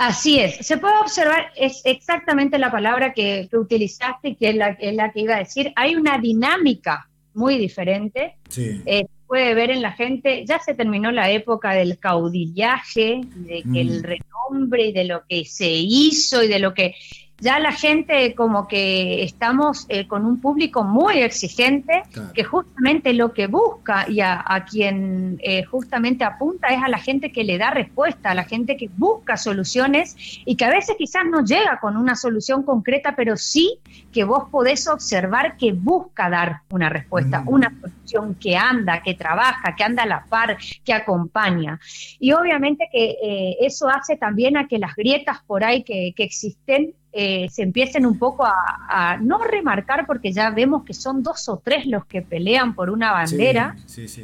Así 0.00 0.40
es, 0.40 0.66
se 0.66 0.78
puede 0.78 0.96
observar, 0.96 1.52
es 1.56 1.82
exactamente 1.84 2.58
la 2.58 2.70
palabra 2.70 3.12
que, 3.12 3.48
que 3.50 3.58
utilizaste, 3.58 4.34
que 4.34 4.48
es 4.48 4.54
la, 4.54 4.68
es 4.68 4.94
la, 4.94 5.12
que 5.12 5.20
iba 5.20 5.34
a 5.34 5.40
decir, 5.40 5.74
hay 5.76 5.94
una 5.94 6.16
dinámica 6.16 7.06
muy 7.34 7.58
diferente. 7.58 8.36
Sí. 8.48 8.80
Eh, 8.86 9.04
puede 9.26 9.52
ver 9.52 9.70
en 9.70 9.82
la 9.82 9.92
gente, 9.92 10.46
ya 10.46 10.58
se 10.58 10.72
terminó 10.72 11.12
la 11.12 11.30
época 11.30 11.72
del 11.72 11.98
caudillaje, 11.98 13.20
de 13.26 13.62
que 13.62 13.80
el 13.82 14.00
mm. 14.00 14.02
renombre 14.02 14.86
y 14.86 14.92
de 14.92 15.04
lo 15.04 15.22
que 15.28 15.44
se 15.44 15.68
hizo 15.70 16.42
y 16.42 16.48
de 16.48 16.60
lo 16.60 16.72
que 16.72 16.94
ya 17.40 17.58
la 17.58 17.72
gente 17.72 18.34
como 18.34 18.68
que 18.68 19.22
estamos 19.22 19.86
eh, 19.88 20.06
con 20.06 20.26
un 20.26 20.40
público 20.40 20.84
muy 20.84 21.18
exigente 21.18 22.02
que 22.34 22.44
justamente 22.44 23.14
lo 23.14 23.32
que 23.32 23.46
busca 23.46 24.06
y 24.08 24.20
a, 24.20 24.64
quien 24.70 25.38
eh, 25.42 25.64
justamente 25.64 26.24
apunta 26.24 26.68
es 26.68 26.82
a 26.82 26.88
la 26.88 26.98
gente 26.98 27.32
que 27.32 27.44
le 27.44 27.56
da 27.58 27.70
respuesta, 27.70 28.30
a 28.30 28.34
la 28.34 28.44
gente 28.44 28.76
que 28.76 28.90
busca 28.96 29.36
soluciones 29.36 30.16
y 30.44 30.56
que 30.56 30.64
a 30.64 30.70
veces 30.70 30.96
quizás 30.98 31.24
no 31.30 31.44
llega 31.44 31.80
con 31.80 31.96
una 31.96 32.14
solución 32.14 32.62
concreta, 32.62 33.14
pero 33.16 33.36
sí 33.36 33.78
que 34.12 34.24
vos 34.24 34.44
podés 34.50 34.86
observar 34.86 35.56
que 35.56 35.72
busca 35.72 36.28
dar 36.28 36.60
una 36.70 36.88
respuesta, 36.88 37.40
mm. 37.40 37.48
una 37.48 37.72
solución 37.80 38.34
que 38.34 38.56
anda, 38.56 39.02
que 39.02 39.14
trabaja, 39.14 39.74
que 39.76 39.84
anda 39.84 40.02
a 40.02 40.06
la 40.06 40.24
par, 40.24 40.58
que 40.84 40.92
acompaña. 40.92 41.80
Y 42.18 42.32
obviamente 42.32 42.88
que 42.92 43.16
eh, 43.22 43.56
eso 43.60 43.88
hace 43.88 44.16
también 44.16 44.56
a 44.56 44.68
que 44.68 44.78
las 44.78 44.94
grietas 44.94 45.38
por 45.46 45.64
ahí 45.64 45.82
que, 45.82 46.12
que 46.14 46.24
existen 46.24 46.94
eh, 47.12 47.48
se 47.50 47.62
empiecen 47.62 48.06
un 48.06 48.18
poco 48.18 48.44
a, 48.46 49.16
no 49.20 49.38
remarcar 49.38 50.06
porque 50.06 50.32
ya 50.32 50.50
vemos 50.50 50.84
que 50.84 50.94
son 50.94 51.22
dos 51.22 51.48
o 51.48 51.60
tres 51.62 51.86
los 51.86 52.04
que 52.06 52.22
pelean 52.22 52.74
por 52.74 52.90
una 52.90 53.12
bandera 53.12 53.76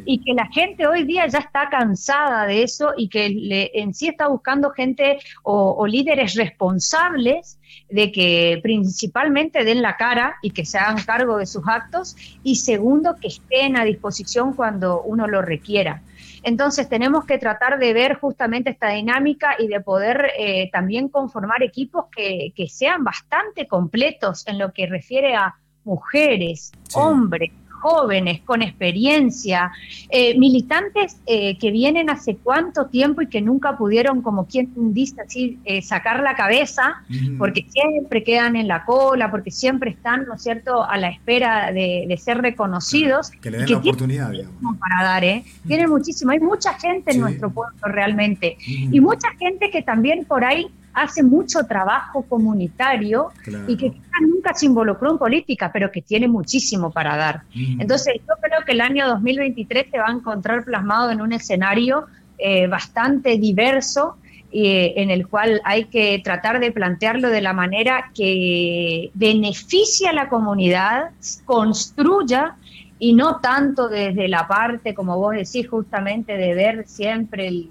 y 0.04 0.18
que 0.18 0.34
la 0.34 0.46
gente 0.46 0.86
hoy 0.86 1.04
día 1.04 1.26
ya 1.26 1.38
está 1.38 1.68
cansada 1.68 2.46
de 2.46 2.62
eso 2.62 2.92
y 2.96 3.08
que 3.08 3.70
en 3.74 3.94
sí 3.94 4.08
está 4.08 4.28
buscando 4.28 4.70
gente 4.70 5.18
o, 5.42 5.86
líderes 5.86 6.34
responsables 6.34 7.58
de 7.88 8.12
que 8.12 8.60
principalmente 8.62 9.64
den 9.64 9.82
la 9.82 9.96
cara 9.96 10.36
y 10.42 10.50
que 10.50 10.64
se 10.64 10.78
hagan 10.78 11.02
cargo 11.04 11.38
de 11.38 11.46
sus 11.46 11.62
actos 11.66 12.16
y 12.42 12.56
segundo 12.56 13.16
que 13.20 13.28
estén 13.28 13.76
a 13.76 13.84
disposición 13.84 14.52
cuando 14.52 15.02
uno 15.02 15.26
lo 15.26 15.42
requiera. 15.42 16.02
Entonces 16.46 16.88
tenemos 16.88 17.24
que 17.24 17.38
tratar 17.38 17.76
de 17.80 17.92
ver 17.92 18.20
justamente 18.20 18.70
esta 18.70 18.90
dinámica 18.90 19.56
y 19.58 19.66
de 19.66 19.80
poder 19.80 20.30
eh, 20.38 20.70
también 20.70 21.08
conformar 21.08 21.64
equipos 21.64 22.04
que, 22.14 22.52
sean 22.68 23.02
bastante 23.02 23.66
completos 23.66 24.46
en 24.46 24.60
lo 24.60 24.72
que 24.72 24.86
refiere 24.86 25.34
a 25.34 25.56
mujeres, 25.82 26.70
hombres, 26.94 27.50
jóvenes 27.86 28.40
con 28.40 28.62
experiencia, 28.62 29.70
eh, 30.08 30.36
militantes 30.36 31.18
eh, 31.24 31.56
que 31.56 31.70
vienen 31.70 32.10
hace 32.10 32.36
cuánto 32.36 32.86
tiempo 32.86 33.22
y 33.22 33.28
que 33.28 33.40
nunca 33.40 33.78
pudieron, 33.78 34.22
como 34.22 34.46
quien 34.46 34.72
dice 34.92 35.20
así, 35.20 35.60
eh, 35.64 35.82
sacar 35.82 36.20
la 36.20 36.34
cabeza, 36.34 37.04
porque 37.38 37.64
siempre 37.68 38.24
quedan 38.24 38.56
en 38.56 38.66
la 38.66 38.84
cola, 38.84 39.30
porque 39.30 39.52
siempre 39.52 39.90
están, 39.90 40.26
¿no 40.26 40.34
es 40.34 40.42
cierto?, 40.42 40.82
a 40.82 40.96
la 40.96 41.10
espera 41.10 41.70
de, 41.70 42.12
ser 42.18 42.38
reconocidos. 42.38 43.30
Que 43.30 43.52
le 43.52 43.58
den 43.58 43.70
la 43.70 43.78
oportunidad, 43.78 44.30
digamos. 44.32 44.78
Para 44.78 45.08
dar, 45.08 45.22
¿eh? 45.22 45.44
Tiene 45.68 45.86
muchísimo. 45.86 46.32
Hay 46.32 46.40
mucha 46.40 46.74
gente 46.74 47.12
en 47.12 47.20
nuestro 47.20 47.50
pueblo 47.50 47.76
realmente. 47.84 48.56
Y 48.66 49.00
mucha 49.00 49.28
gente 49.38 49.70
que 49.70 49.82
también 49.82 50.24
por 50.24 50.44
ahí 50.44 50.66
hace 50.96 51.22
mucho 51.22 51.64
trabajo 51.64 52.22
comunitario 52.22 53.28
y 53.68 53.76
que 53.76 53.92
nunca 54.22 54.54
se 54.54 54.64
involucró 54.64 55.12
en 55.12 55.18
política, 55.18 55.70
pero 55.70 55.92
que 55.92 56.00
tiene 56.00 56.26
muchísimo 56.26 56.90
para 56.90 57.16
dar. 57.16 57.42
Entonces, 57.54 58.14
yo 58.16 58.34
creo 58.40 58.64
que 58.64 58.72
el 58.72 58.80
año 58.80 59.06
2023 59.06 59.88
se 59.90 59.98
va 59.98 60.06
a 60.06 60.12
encontrar 60.12 60.64
plasmado 60.64 61.10
en 61.10 61.20
un 61.20 61.34
escenario 61.34 62.06
eh, 62.38 62.66
bastante 62.66 63.36
diverso 63.36 64.16
eh, 64.52 64.94
en 64.96 65.10
el 65.10 65.28
cual 65.28 65.60
hay 65.64 65.84
que 65.84 66.18
tratar 66.24 66.60
de 66.60 66.72
plantearlo 66.72 67.28
de 67.28 67.42
la 67.42 67.52
manera 67.52 68.10
que 68.14 69.10
beneficie 69.12 70.08
a 70.08 70.14
la 70.14 70.30
comunidad, 70.30 71.10
construya 71.44 72.56
y 72.98 73.12
no 73.12 73.40
tanto 73.40 73.88
desde 73.88 74.26
la 74.26 74.48
parte, 74.48 74.94
como 74.94 75.18
vos 75.18 75.34
decís, 75.34 75.68
justamente 75.68 76.36
de 76.36 76.54
ver 76.54 76.86
siempre 76.86 77.48
el, 77.48 77.70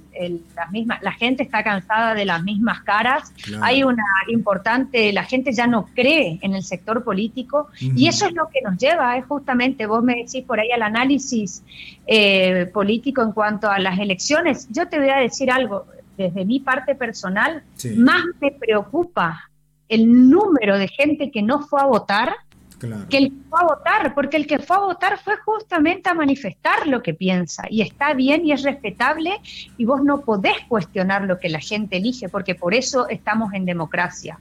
las 0.55 0.71
mismas, 0.71 1.01
la 1.01 1.13
gente 1.13 1.41
está 1.41 1.63
cansada 1.63 2.13
de 2.13 2.25
las 2.25 2.43
mismas 2.43 2.81
caras, 2.81 3.33
hay 3.61 3.83
una 3.83 4.03
importante, 4.27 5.11
la 5.13 5.23
gente 5.23 5.51
ya 5.51 5.65
no 5.65 5.87
cree 5.95 6.37
en 6.41 6.53
el 6.53 6.63
sector 6.63 7.03
político 7.03 7.69
y 7.79 8.07
eso 8.07 8.27
es 8.27 8.33
lo 8.33 8.49
que 8.49 8.61
nos 8.61 8.77
lleva, 8.77 9.17
es 9.17 9.25
justamente, 9.25 9.87
vos 9.87 10.03
me 10.03 10.15
decís 10.15 10.43
por 10.45 10.59
ahí 10.59 10.71
al 10.71 10.83
análisis 10.83 11.63
eh, 12.05 12.69
político 12.71 13.23
en 13.23 13.31
cuanto 13.31 13.69
a 13.69 13.79
las 13.79 13.97
elecciones, 13.97 14.67
yo 14.71 14.87
te 14.87 14.99
voy 14.99 15.09
a 15.09 15.17
decir 15.17 15.49
algo, 15.49 15.87
desde 16.17 16.45
mi 16.45 16.59
parte 16.59 16.93
personal, 16.93 17.63
más 17.97 18.23
me 18.39 18.51
preocupa 18.51 19.49
el 19.89 20.29
número 20.29 20.77
de 20.77 20.87
gente 20.87 21.31
que 21.31 21.41
no 21.41 21.61
fue 21.61 21.81
a 21.81 21.85
votar 21.85 22.35
que 22.77 23.17
el 23.17 23.29
que 23.29 23.49
fue 23.49 23.59
a 23.59 23.63
votar, 23.63 24.15
porque 24.15 24.37
el 24.37 24.47
que 24.47 24.59
fue 24.59 24.75
a 24.75 24.79
votar 24.79 25.19
fue 25.23 25.37
justamente 25.37 26.09
a 26.09 26.13
manifestar 26.13 26.87
lo 26.87 27.01
que 27.01 27.13
piensa 27.13 27.63
y 27.69 27.81
está 27.81 28.13
bien 28.13 28.45
y 28.45 28.51
es 28.51 28.63
respetable 28.63 29.31
y 29.77 29.85
vos 29.85 30.03
no 30.03 30.21
podés 30.21 30.57
cuestionar 30.67 31.23
lo 31.23 31.39
que 31.39 31.49
la 31.49 31.59
gente 31.59 31.97
elige, 31.97 32.29
porque 32.29 32.55
por 32.55 32.73
eso 32.73 33.07
estamos 33.07 33.53
en 33.53 33.65
democracia. 33.65 34.39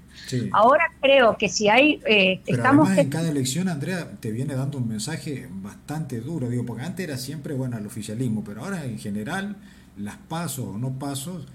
Ahora 0.53 0.85
creo 1.01 1.37
que 1.37 1.49
si 1.49 1.69
hay... 1.69 2.01
Eh, 2.07 2.41
estamos 2.47 2.89
además 2.89 3.05
en 3.05 3.11
cada 3.11 3.31
elección, 3.31 3.69
Andrea, 3.69 4.11
te 4.21 4.31
viene 4.31 4.55
dando 4.55 4.79
un 4.79 4.89
mensaje 4.89 5.49
bastante 5.51 6.21
duro, 6.21 6.49
digo, 6.49 6.65
porque 6.65 6.83
antes 6.83 7.07
era 7.07 7.17
siempre, 7.17 7.55
bueno, 7.55 7.79
el 7.79 7.87
oficialismo, 7.87 8.43
pero 8.45 8.65
ahora 8.65 8.85
en 8.85 8.99
general 8.99 9.57
las 9.97 10.17
pasos 10.17 10.67
o 10.67 10.79
no 10.79 10.99
pasos, 10.99 11.47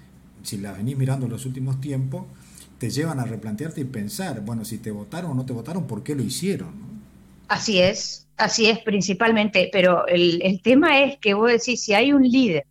si 0.44 0.58
las 0.58 0.78
venís 0.78 0.98
mirando 0.98 1.26
en 1.26 1.32
los 1.32 1.46
últimos 1.46 1.82
tiempos, 1.82 2.26
te 2.80 2.90
llevan 2.90 3.20
a 3.20 3.26
replantearte 3.26 3.82
y 3.82 3.86
pensar, 3.86 4.42
bueno, 4.42 4.66
si 4.66 4.78
te 4.78 4.90
votaron 4.90 5.32
o 5.32 5.34
no 5.36 5.46
te 5.46 5.54
votaron, 5.54 5.86
¿por 5.86 6.02
qué 6.02 6.16
lo 6.16 6.24
hicieron? 6.24 6.74
Así 7.50 7.80
es, 7.80 8.26
así 8.38 8.70
es 8.70 8.80
principalmente, 8.80 9.70
pero 9.72 10.08
el, 10.08 10.42
el 10.42 10.62
tema 10.62 11.02
es 11.02 11.18
que 11.18 11.34
vos 11.34 11.52
decís, 11.52 11.84
si 11.84 11.94
hay 11.94 12.14
un 12.14 12.24
líder 12.24 12.66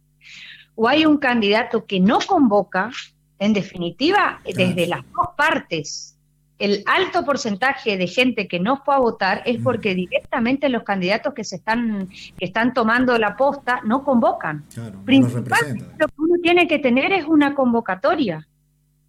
o 0.74 0.88
hay 0.88 1.04
un 1.04 1.18
candidato 1.18 1.84
que 1.84 2.00
no 2.00 2.20
convoca, 2.26 2.90
en 3.38 3.52
definitiva, 3.52 4.40
desde 4.44 4.86
las 4.86 5.04
dos 5.14 5.28
partes, 5.36 6.16
el 6.58 6.82
alto 6.86 7.24
porcentaje 7.24 7.96
de 7.96 8.06
gente 8.06 8.48
que 8.48 8.58
no 8.58 8.82
fue 8.84 8.94
a 8.94 8.98
votar 8.98 9.42
es 9.44 9.60
mm. 9.60 9.62
porque 9.62 9.94
directamente 9.94 10.68
los 10.68 10.82
candidatos 10.82 11.34
que 11.34 11.44
se 11.44 11.56
están 11.56 12.08
que 12.08 12.44
están 12.44 12.74
tomando 12.74 13.16
la 13.16 13.36
posta 13.36 13.80
no 13.84 14.02
convocan. 14.02 14.64
Claro, 14.74 14.98
Principalmente 15.04 15.84
lo 15.98 16.08
que 16.08 16.14
uno 16.16 16.34
tiene 16.42 16.66
que 16.66 16.78
tener 16.78 17.12
es 17.12 17.26
una 17.26 17.54
convocatoria 17.54 18.46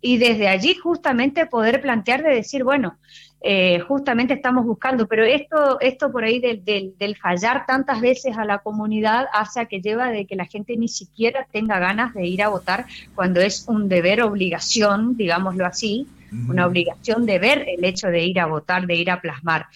y 0.01 0.17
desde 0.17 0.47
allí 0.47 0.75
justamente 0.75 1.45
poder 1.45 1.81
plantear 1.81 2.23
de 2.23 2.35
decir, 2.35 2.63
bueno, 2.63 2.97
eh, 3.41 3.79
justamente 3.87 4.33
estamos 4.33 4.65
buscando, 4.65 5.07
pero 5.07 5.23
esto, 5.23 5.79
esto 5.79 6.11
por 6.11 6.25
ahí 6.25 6.39
del, 6.39 6.63
del, 6.97 7.15
fallar 7.15 7.65
tantas 7.65 8.01
veces 8.01 8.37
a 8.37 8.43
la 8.43 8.59
comunidad 8.59 9.27
hace 9.33 9.61
a 9.61 9.65
que 9.65 9.79
lleva 9.79 10.09
de 10.09 10.25
que 10.25 10.35
la 10.35 10.45
gente 10.45 10.75
ni 10.75 10.89
siquiera 10.89 11.47
tenga 11.49 11.79
ganas 11.79 12.13
de 12.13 12.27
ir 12.27 12.43
a 12.43 12.49
votar 12.49 12.85
cuando 13.15 13.39
es 13.39 13.65
un 13.69 13.87
deber 13.87 14.23
obligación, 14.23 15.15
digámoslo 15.15 15.65
así, 15.65 16.05
una 16.47 16.67
obligación 16.67 17.25
de 17.25 17.39
ver 17.39 17.65
el 17.67 17.83
hecho 17.83 18.07
de 18.07 18.23
ir 18.23 18.39
a 18.39 18.45
votar, 18.45 18.85
de 18.85 18.95
ir 18.95 19.09
a 19.09 19.19
plasmar. 19.19 19.67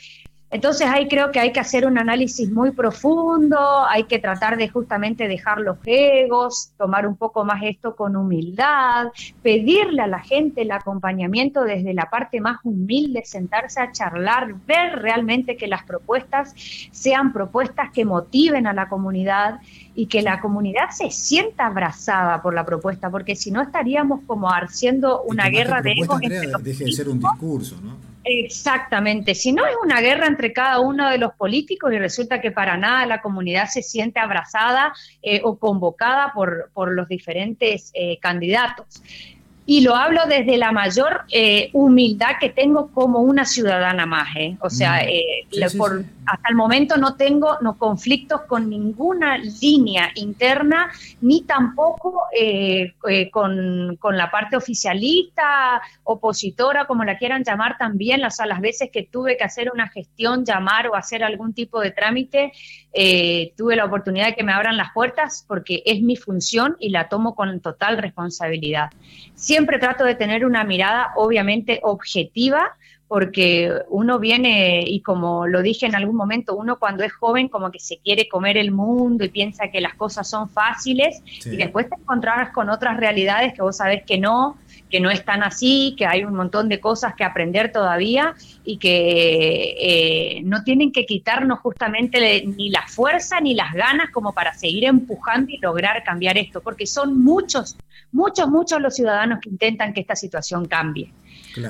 Entonces 0.54 0.88
ahí 0.88 1.08
creo 1.08 1.32
que 1.32 1.40
hay 1.40 1.52
que 1.52 1.60
hacer 1.60 1.84
un 1.84 1.98
análisis 1.98 2.52
muy 2.52 2.70
profundo, 2.70 3.58
hay 3.88 4.04
que 4.04 4.20
tratar 4.20 4.56
de 4.56 4.70
justamente 4.70 5.28
dejar 5.28 5.60
los 5.60 5.78
egos, 5.84 6.72
tomar 6.78 7.08
un 7.08 7.16
poco 7.16 7.44
más 7.44 7.64
esto 7.64 7.96
con 7.96 8.16
humildad, 8.16 9.08
pedirle 9.42 10.04
a 10.04 10.08
la 10.08 10.20
gente 10.20 10.62
el 10.62 10.70
acompañamiento 10.70 11.64
desde 11.64 11.96
la 11.96 12.08
parte 12.08 12.40
más 12.40 12.60
humilde, 12.64 13.24
sentarse 13.26 13.82
a 13.82 13.92
charlar, 13.92 14.54
ver 14.68 15.00
realmente 15.00 15.58
que 15.58 15.66
las 15.66 15.84
propuestas 15.86 16.54
sean 16.92 17.34
propuestas 17.34 17.90
que 17.92 18.06
motiven 18.06 18.68
a 18.68 18.74
la 18.74 18.88
comunidad 18.90 19.60
y 19.96 20.06
que 20.06 20.22
la 20.22 20.40
comunidad 20.40 20.92
se 20.92 21.10
sienta 21.10 21.66
abrazada 21.66 22.44
por 22.44 22.54
la 22.54 22.64
propuesta, 22.64 23.10
porque 23.10 23.36
si 23.36 23.50
no 23.50 23.64
estaríamos 23.64 24.20
como 24.28 24.50
haciendo 24.50 25.24
una 25.24 25.50
guerra 25.50 25.82
de 25.82 25.94
egos. 25.94 26.20
deje 26.20 26.86
de 26.86 26.92
ser 26.92 27.10
un 27.10 27.18
discurso, 27.18 27.76
¿no? 27.82 28.13
Exactamente, 28.26 29.36
si 29.36 29.52
no 29.52 29.66
es 29.66 29.76
una 29.84 30.00
guerra 30.00 30.28
entre 30.28 30.54
cada 30.54 30.80
uno 30.80 31.10
de 31.10 31.18
los 31.18 31.34
políticos 31.34 31.92
y 31.92 32.00
resulta 32.00 32.40
que 32.40 32.52
para 32.52 32.78
nada 32.78 33.06
la 33.06 33.22
comunidad 33.22 33.68
se 33.68 33.84
siente 33.84 34.20
abrazada 34.20 34.94
eh, 35.22 35.42
o 35.44 35.58
convocada 35.58 36.32
por, 36.34 36.72
por 36.74 36.94
los 36.94 37.10
diferentes 37.10 37.92
eh, 37.94 38.18
candidatos 38.20 39.04
y 39.66 39.82
lo 39.82 39.96
hablo 39.96 40.22
desde 40.28 40.58
la 40.58 40.74
mayor 40.74 41.22
eh, 41.32 41.70
humildad 41.72 42.32
que 42.40 42.50
tengo 42.50 42.90
como 42.92 43.20
una 43.20 43.46
ciudadana 43.46 44.06
más. 44.06 44.28
¿eh? 44.36 44.58
O 44.60 44.70
sea, 44.70 45.04
mm. 45.04 45.08
eh, 45.08 45.68
por, 45.78 46.04
hasta 46.26 46.50
el 46.50 46.56
momento 46.56 46.98
no 46.98 47.16
tengo 47.16 47.58
no 47.62 47.78
conflictos 47.78 48.42
con 48.42 48.70
ninguna 48.70 49.38
línea 49.38 50.10
interna, 50.16 50.92
ni 51.22 51.44
tampoco 51.44 52.24
con, 53.32 53.96
con, 53.98 54.18
la 54.18 54.32
parte 54.32 54.58
oficialista, 54.58 55.82
opositora, 56.04 56.86
como 56.86 57.06
la 57.06 57.18
quieran 57.18 57.44
llamar 57.44 57.78
también. 57.78 58.20
Las, 58.20 58.40
las 58.46 58.60
veces 58.60 58.90
que 58.92 59.04
tuve 59.04 59.38
que 59.38 59.46
hacer 59.46 59.72
una 59.74 59.88
gestión, 59.88 60.44
llamar 60.44 60.88
o 60.88 60.96
hacer 60.96 61.24
algún 61.24 61.54
tipo 61.54 61.80
de 61.80 61.92
trámite, 61.92 62.52
tuve 63.56 63.76
la 63.76 63.86
oportunidad 63.86 64.28
de 64.28 64.36
que 64.36 64.44
me 64.44 64.52
abran 64.52 64.76
las 64.76 64.92
puertas 64.94 65.46
porque 65.48 65.84
es 65.86 66.02
mi 66.02 66.18
función 66.18 66.76
y 66.80 66.90
la 66.90 67.08
tomo 67.08 67.34
con 67.34 67.62
total 67.62 67.98
responsabilidad. 67.98 68.90
Siempre 69.54 69.78
trato 69.78 70.04
de 70.04 70.16
tener 70.16 70.48
una 70.48 70.64
mirada 70.64 71.12
obviamente 71.16 71.80
objetiva, 71.84 72.76
porque 73.08 73.72
uno 73.90 74.18
viene, 74.18 74.84
y 74.88 75.02
como 75.02 75.46
lo 75.46 75.62
dije 75.62 75.86
en 75.86 75.96
algún 75.96 76.16
momento, 76.16 76.56
uno 76.56 76.80
cuando 76.80 77.04
es 77.04 77.14
joven 77.14 77.48
como 77.48 77.70
que 77.70 77.80
se 77.80 77.98
quiere 77.98 78.28
comer 78.28 78.58
el 78.58 78.72
mundo 78.72 79.24
y 79.24 79.30
piensa 79.30 79.70
que 79.70 79.82
las 79.82 79.94
cosas 79.94 80.28
son 80.30 80.50
fáciles, 80.50 81.22
y 81.46 81.56
después 81.56 81.90
te 81.90 81.96
encontrarás 81.96 82.52
con 82.52 82.70
otras 82.70 82.98
realidades 82.98 83.54
que 83.54 83.62
vos 83.62 83.78
sabés 83.78 84.04
que 84.04 84.18
no, 84.18 84.58
que 84.90 85.00
no 85.00 85.12
están 85.12 85.44
así, 85.44 85.96
que 85.98 86.06
hay 86.06 86.24
un 86.24 86.36
montón 86.36 86.70
de 86.70 86.80
cosas 86.80 87.14
que 87.16 87.24
aprender 87.24 87.72
todavía 87.72 88.34
y 88.64 88.78
que 88.78 89.76
eh, 89.80 90.42
no 90.44 90.64
tienen 90.64 90.92
que 90.92 91.06
quitarnos 91.06 91.60
justamente 91.60 92.44
ni 92.46 92.70
la 92.70 92.88
fuerza 92.88 93.40
ni 93.40 93.54
las 93.54 93.74
ganas 93.74 94.10
como 94.12 94.34
para 94.34 94.54
seguir 94.54 94.86
empujando 94.86 95.52
y 95.52 95.58
lograr 95.58 96.04
cambiar 96.04 96.38
esto, 96.38 96.62
porque 96.62 96.88
son 96.88 97.24
muchos 97.24 97.78
muchos, 98.14 98.48
muchos 98.48 98.80
los 98.80 98.96
ciudadanos 98.96 99.40
que 99.42 99.50
intentan 99.50 99.94
que 99.94 100.02
esta 100.02 100.16
situación 100.16 100.66
cambie. 100.66 101.12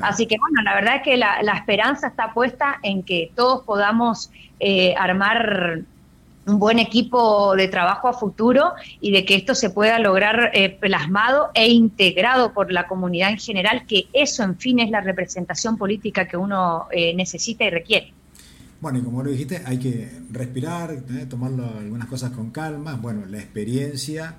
Así 0.01 0.25
que 0.27 0.37
bueno, 0.39 0.61
la 0.63 0.75
verdad 0.75 0.95
es 0.97 1.01
que 1.03 1.17
la, 1.17 1.53
esperanza 1.55 2.07
está 2.07 2.33
puesta 2.33 2.79
en 2.83 3.03
que 3.03 3.31
todos 3.35 3.63
podamos 3.63 4.31
eh, 4.59 4.95
armar 4.97 5.83
un 6.45 6.59
buen 6.59 6.79
equipo 6.79 7.55
de 7.55 7.67
trabajo 7.67 8.07
a 8.07 8.13
futuro 8.13 8.73
y 8.99 9.11
de 9.11 9.25
que 9.25 9.35
esto 9.35 9.55
se 9.55 9.69
pueda 9.69 9.99
lograr 9.99 10.51
eh, 10.53 10.69
plasmado 10.69 11.51
e 11.53 11.69
integrado 11.69 12.53
por 12.53 12.71
la 12.71 12.87
comunidad 12.87 13.31
en 13.31 13.39
general, 13.39 13.85
que 13.87 14.07
eso 14.13 14.43
en 14.43 14.57
fin 14.57 14.79
es 14.79 14.89
la 14.89 15.01
representación 15.01 15.77
política 15.77 16.27
que 16.27 16.37
uno 16.37 16.87
eh, 16.91 17.13
necesita 17.15 17.63
y 17.63 17.69
requiere. 17.69 18.13
Bueno, 18.81 18.99
y 18.99 19.01
como 19.01 19.23
lo 19.23 19.31
dijiste, 19.31 19.61
hay 19.65 19.79
que 19.79 20.09
respirar, 20.29 21.03
tomar 21.29 21.51
algunas 21.51 22.07
cosas 22.07 22.31
con 22.31 22.51
calma. 22.51 22.95
Bueno, 22.95 23.25
la 23.25 23.37
experiencia 23.37 24.35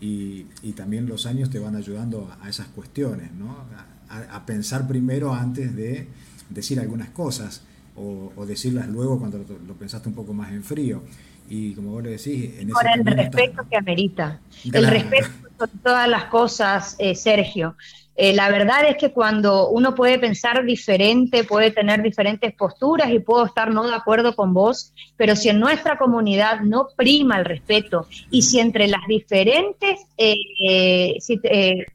y, 0.00 0.44
también 0.76 1.06
los 1.08 1.26
años 1.26 1.50
te 1.50 1.58
van 1.58 1.74
ayudando 1.74 2.30
a, 2.40 2.48
esas 2.48 2.68
cuestiones, 2.68 3.32
¿no? 3.32 3.64
A, 4.08 4.46
pensar 4.46 4.86
primero 4.86 5.34
antes 5.34 5.74
de 5.74 6.06
decir 6.48 6.80
algunas 6.80 7.10
cosas 7.10 7.62
o, 7.96 8.46
decirlas 8.46 8.88
luego 8.88 9.18
cuando 9.18 9.38
lo, 9.38 9.74
pensaste 9.74 10.08
un 10.08 10.14
poco 10.14 10.32
más 10.32 10.52
en 10.52 10.62
frío. 10.62 11.02
Y 11.50 11.74
como 11.74 11.92
vos 11.92 12.02
lo 12.02 12.10
decís, 12.10 12.58
en 12.58 12.70
ese 12.70 12.92
el 12.94 13.06
respeto 13.06 13.66
que 13.68 13.76
amerita. 13.76 14.38
El 14.72 14.86
respeto 14.86 15.28
por 15.56 15.68
todas 15.68 16.08
las 16.08 16.24
cosas, 16.24 16.94
eh, 16.98 17.14
Sergio. 17.14 17.74
Eh, 18.20 18.34
la 18.34 18.50
verdad 18.50 18.84
es 18.88 18.96
que 18.96 19.12
cuando 19.12 19.68
uno 19.68 19.94
puede 19.94 20.18
pensar 20.18 20.64
diferente, 20.64 21.44
puede 21.44 21.70
tener 21.70 22.02
diferentes 22.02 22.52
posturas 22.52 23.12
y 23.12 23.20
puedo 23.20 23.46
estar 23.46 23.72
no 23.72 23.86
de 23.86 23.94
acuerdo 23.94 24.34
con 24.34 24.52
vos, 24.52 24.92
pero 25.16 25.36
si 25.36 25.50
en 25.50 25.60
nuestra 25.60 25.96
comunidad 25.96 26.62
no 26.62 26.88
prima 26.96 27.38
el 27.38 27.44
respeto 27.44 28.08
y 28.28 28.42
si 28.42 28.58
entre 28.58 28.88
las 28.88 29.02
diferentes 29.06 30.00
eh, 30.16 31.16
eh, 31.44 31.86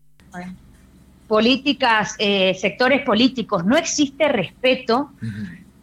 políticas, 1.33 2.15
sectores 2.59 3.01
políticos 3.01 3.65
no 3.65 3.75
existe 3.75 4.27
respeto, 4.27 5.11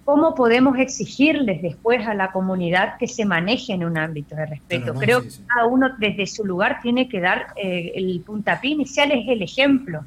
¿cómo 0.05 0.35
podemos 0.35 0.79
exigirles 0.79 1.61
después 1.63 2.07
a 2.07 2.15
la 2.15 2.31
comunidad 2.31 2.99
que 2.99 3.09
se 3.09 3.25
maneje 3.25 3.73
en 3.73 3.85
un 3.85 3.99
ámbito 3.99 4.37
de 4.37 4.47
respeto? 4.47 4.95
Creo 4.95 5.23
que 5.23 5.29
cada 5.47 5.67
uno 5.67 5.91
desde 5.99 6.27
su 6.27 6.45
lugar 6.45 6.81
tiene 6.83 7.09
que 7.09 7.21
dar 7.21 7.49
el 7.57 8.23
puntapié 8.25 8.71
inicial, 8.71 9.11
es 9.13 9.29
el 9.29 9.43
ejemplo 9.43 10.05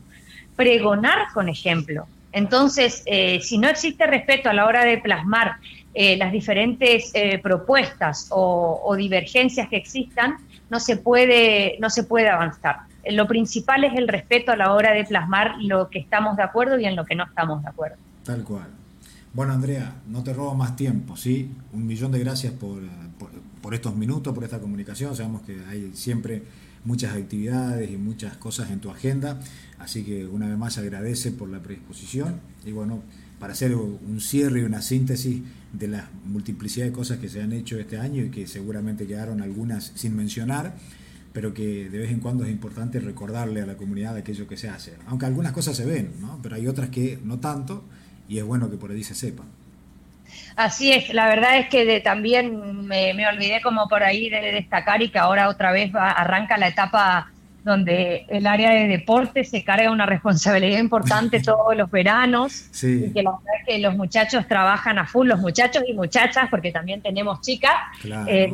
pregonar 0.56 1.28
con 1.34 1.50
ejemplo. 1.50 2.08
Entonces, 2.32 3.04
eh, 3.06 3.40
si 3.42 3.58
no 3.58 3.70
existe 3.70 4.08
respeto 4.08 4.50
a 4.50 4.54
la 4.54 4.66
hora 4.66 4.84
de 4.86 4.98
plasmar 4.98 5.58
eh, 5.94 6.18
las 6.18 6.32
diferentes 6.32 7.12
eh, 7.14 7.40
propuestas 7.40 8.28
o, 8.32 8.96
divergencias 8.98 9.70
que 9.70 9.78
existan, 9.78 10.38
no 10.70 10.80
se 10.80 10.98
puede, 10.98 11.78
no 11.80 11.90
se 11.90 12.04
puede 12.04 12.30
avanzar. 12.30 12.78
Lo 13.12 13.28
principal 13.28 13.84
es 13.84 13.94
el 13.96 14.08
respeto 14.08 14.52
a 14.52 14.56
la 14.56 14.74
hora 14.74 14.94
de 14.94 15.04
plasmar 15.04 15.56
lo 15.62 15.90
que 15.90 16.00
estamos 16.00 16.38
de 16.38 16.44
acuerdo 16.44 16.80
y 16.80 16.86
en 16.86 16.96
lo 16.96 17.06
que 17.06 17.16
no 17.16 17.26
estamos 17.26 17.62
de 17.62 17.70
acuerdo. 17.70 17.98
Tal 18.24 18.44
cual. 18.44 18.68
Bueno, 19.34 19.54
Andrea, 19.54 19.96
no 20.08 20.24
te 20.24 20.34
robo 20.34 20.54
más 20.56 20.76
tiempo, 20.76 21.18
¿sí? 21.18 21.52
Un 21.74 21.88
millón 21.88 22.12
de 22.12 22.20
gracias 22.20 22.54
por, 22.54 22.82
por 23.62 23.74
estos 23.74 23.96
minutos, 23.96 24.34
por 24.34 24.44
esta 24.44 24.60
comunicación. 24.60 25.16
Sabemos 25.16 25.42
que 25.42 25.58
hay 25.70 25.92
siempre 25.94 26.44
muchas 26.86 27.16
actividades 27.16 27.90
y 27.90 27.98
muchas 27.98 28.38
cosas 28.38 28.72
en 28.72 28.80
tu 28.80 28.90
agenda. 28.90 29.40
Así 29.80 30.04
que 30.04 30.26
una 30.26 30.48
vez 30.48 30.58
más 30.58 30.78
agradece 30.78 31.32
por 31.32 31.50
la 31.50 31.60
predisposición 31.60 32.40
y 32.66 32.72
bueno, 32.72 33.02
para 33.40 33.54
hacer 33.54 33.76
un 33.76 34.22
cierre 34.22 34.62
y 34.62 34.64
una 34.64 34.82
síntesis 34.82 35.42
de 35.74 35.88
la 35.88 36.10
multiplicidad 36.26 36.86
de 36.86 36.92
cosas 36.92 37.18
que 37.18 37.28
se 37.28 37.42
han 37.42 37.52
hecho 37.52 37.78
este 37.80 37.98
año 37.98 38.24
y 38.24 38.30
que 38.30 38.48
seguramente 38.48 39.08
quedaron 39.08 39.42
algunas 39.42 39.92
sin 39.96 40.16
mencionar, 40.16 40.76
pero 41.34 41.54
que 41.54 41.90
de 41.90 41.98
vez 41.98 42.12
en 42.12 42.20
cuando 42.20 42.46
es 42.46 42.52
importante 42.52 43.00
recordarle 43.00 43.62
a 43.62 43.66
la 43.66 43.76
comunidad 43.76 44.16
aquello 44.16 44.48
que 44.48 44.56
se 44.56 44.70
hace. 44.70 44.94
Aunque 45.08 45.26
algunas 45.26 45.52
cosas 45.52 45.76
se 45.76 45.86
ven, 45.86 46.14
¿no? 46.22 46.40
pero 46.42 46.56
hay 46.56 46.68
otras 46.68 46.90
que 46.90 47.20
no 47.24 47.40
tanto 47.40 47.84
y 48.30 48.38
es 48.38 48.44
bueno 48.44 48.70
que 48.70 48.78
por 48.78 48.92
ahí 48.92 49.04
se 49.04 49.16
sepan. 49.16 49.48
Así 50.56 50.92
es, 50.92 51.14
la 51.14 51.28
verdad 51.28 51.58
es 51.60 51.70
que 51.70 52.00
también 52.02 52.88
me, 52.88 53.28
olvidé 53.28 53.62
como 53.62 53.88
por 53.88 54.04
ahí 54.04 54.30
de 54.30 54.40
destacar 54.52 55.02
y 55.02 55.10
que 55.10 55.20
ahora 55.20 55.50
otra 55.50 55.72
vez 55.72 55.94
va, 55.94 56.12
arranca 56.12 56.58
la 56.58 56.68
etapa 56.68 57.33
donde 57.64 58.26
el 58.28 58.46
área 58.46 58.72
de 58.72 58.88
deporte 58.88 59.44
se 59.44 59.64
carga 59.64 59.92
una 59.92 60.06
responsabilidad 60.06 60.80
importante 60.80 61.40
todos 61.44 61.76
los 61.76 61.90
veranos 61.90 62.70
y 62.84 63.12
que 63.12 63.24
la 63.24 63.32
verdad 63.32 63.54
es 63.60 63.66
que 63.68 63.80
los 63.80 63.96
muchachos 63.96 64.48
trabajan 64.48 65.00
a 65.00 65.06
full, 65.06 65.28
los 65.28 65.40
muchachos 65.40 65.84
y 65.88 65.94
muchachas, 65.94 66.50
porque 66.50 66.72
también 66.72 67.02
tenemos 67.02 67.42
chicas 67.42 67.74
en 68.04 68.20
eh, 68.28 68.54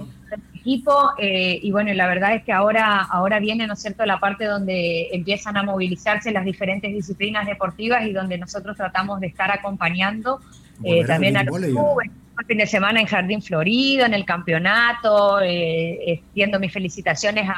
equipo 0.53 1.11
eh, 1.17 1.59
y 1.61 1.71
bueno, 1.71 1.93
la 1.93 2.07
verdad 2.07 2.35
es 2.35 2.43
que 2.43 2.51
ahora, 2.51 3.01
ahora 3.01 3.39
viene, 3.39 3.65
¿no 3.65 3.73
es 3.73 3.81
cierto?, 3.81 4.05
la 4.05 4.19
parte 4.19 4.45
donde 4.45 5.09
empiezan 5.11 5.57
a 5.57 5.63
movilizarse 5.63 6.31
las 6.31 6.45
diferentes 6.45 6.93
disciplinas 6.93 7.45
deportivas 7.47 8.05
y 8.05 8.13
donde 8.13 8.37
nosotros 8.37 8.77
tratamos 8.77 9.19
de 9.19 9.27
estar 9.27 9.51
acompañando 9.51 10.39
eh, 10.83 11.03
también 11.05 11.35
a 11.37 11.43
los 11.43 11.59
jóvenes 11.73 12.13
fin 12.45 12.57
de 12.57 12.67
semana 12.67 12.99
en 12.99 13.05
Jardín 13.05 13.41
Florido, 13.41 14.05
en 14.05 14.13
el 14.13 14.25
campeonato, 14.25 15.41
eh, 15.41 16.13
extiendo 16.13 16.59
mis 16.59 16.71
felicitaciones 16.71 17.49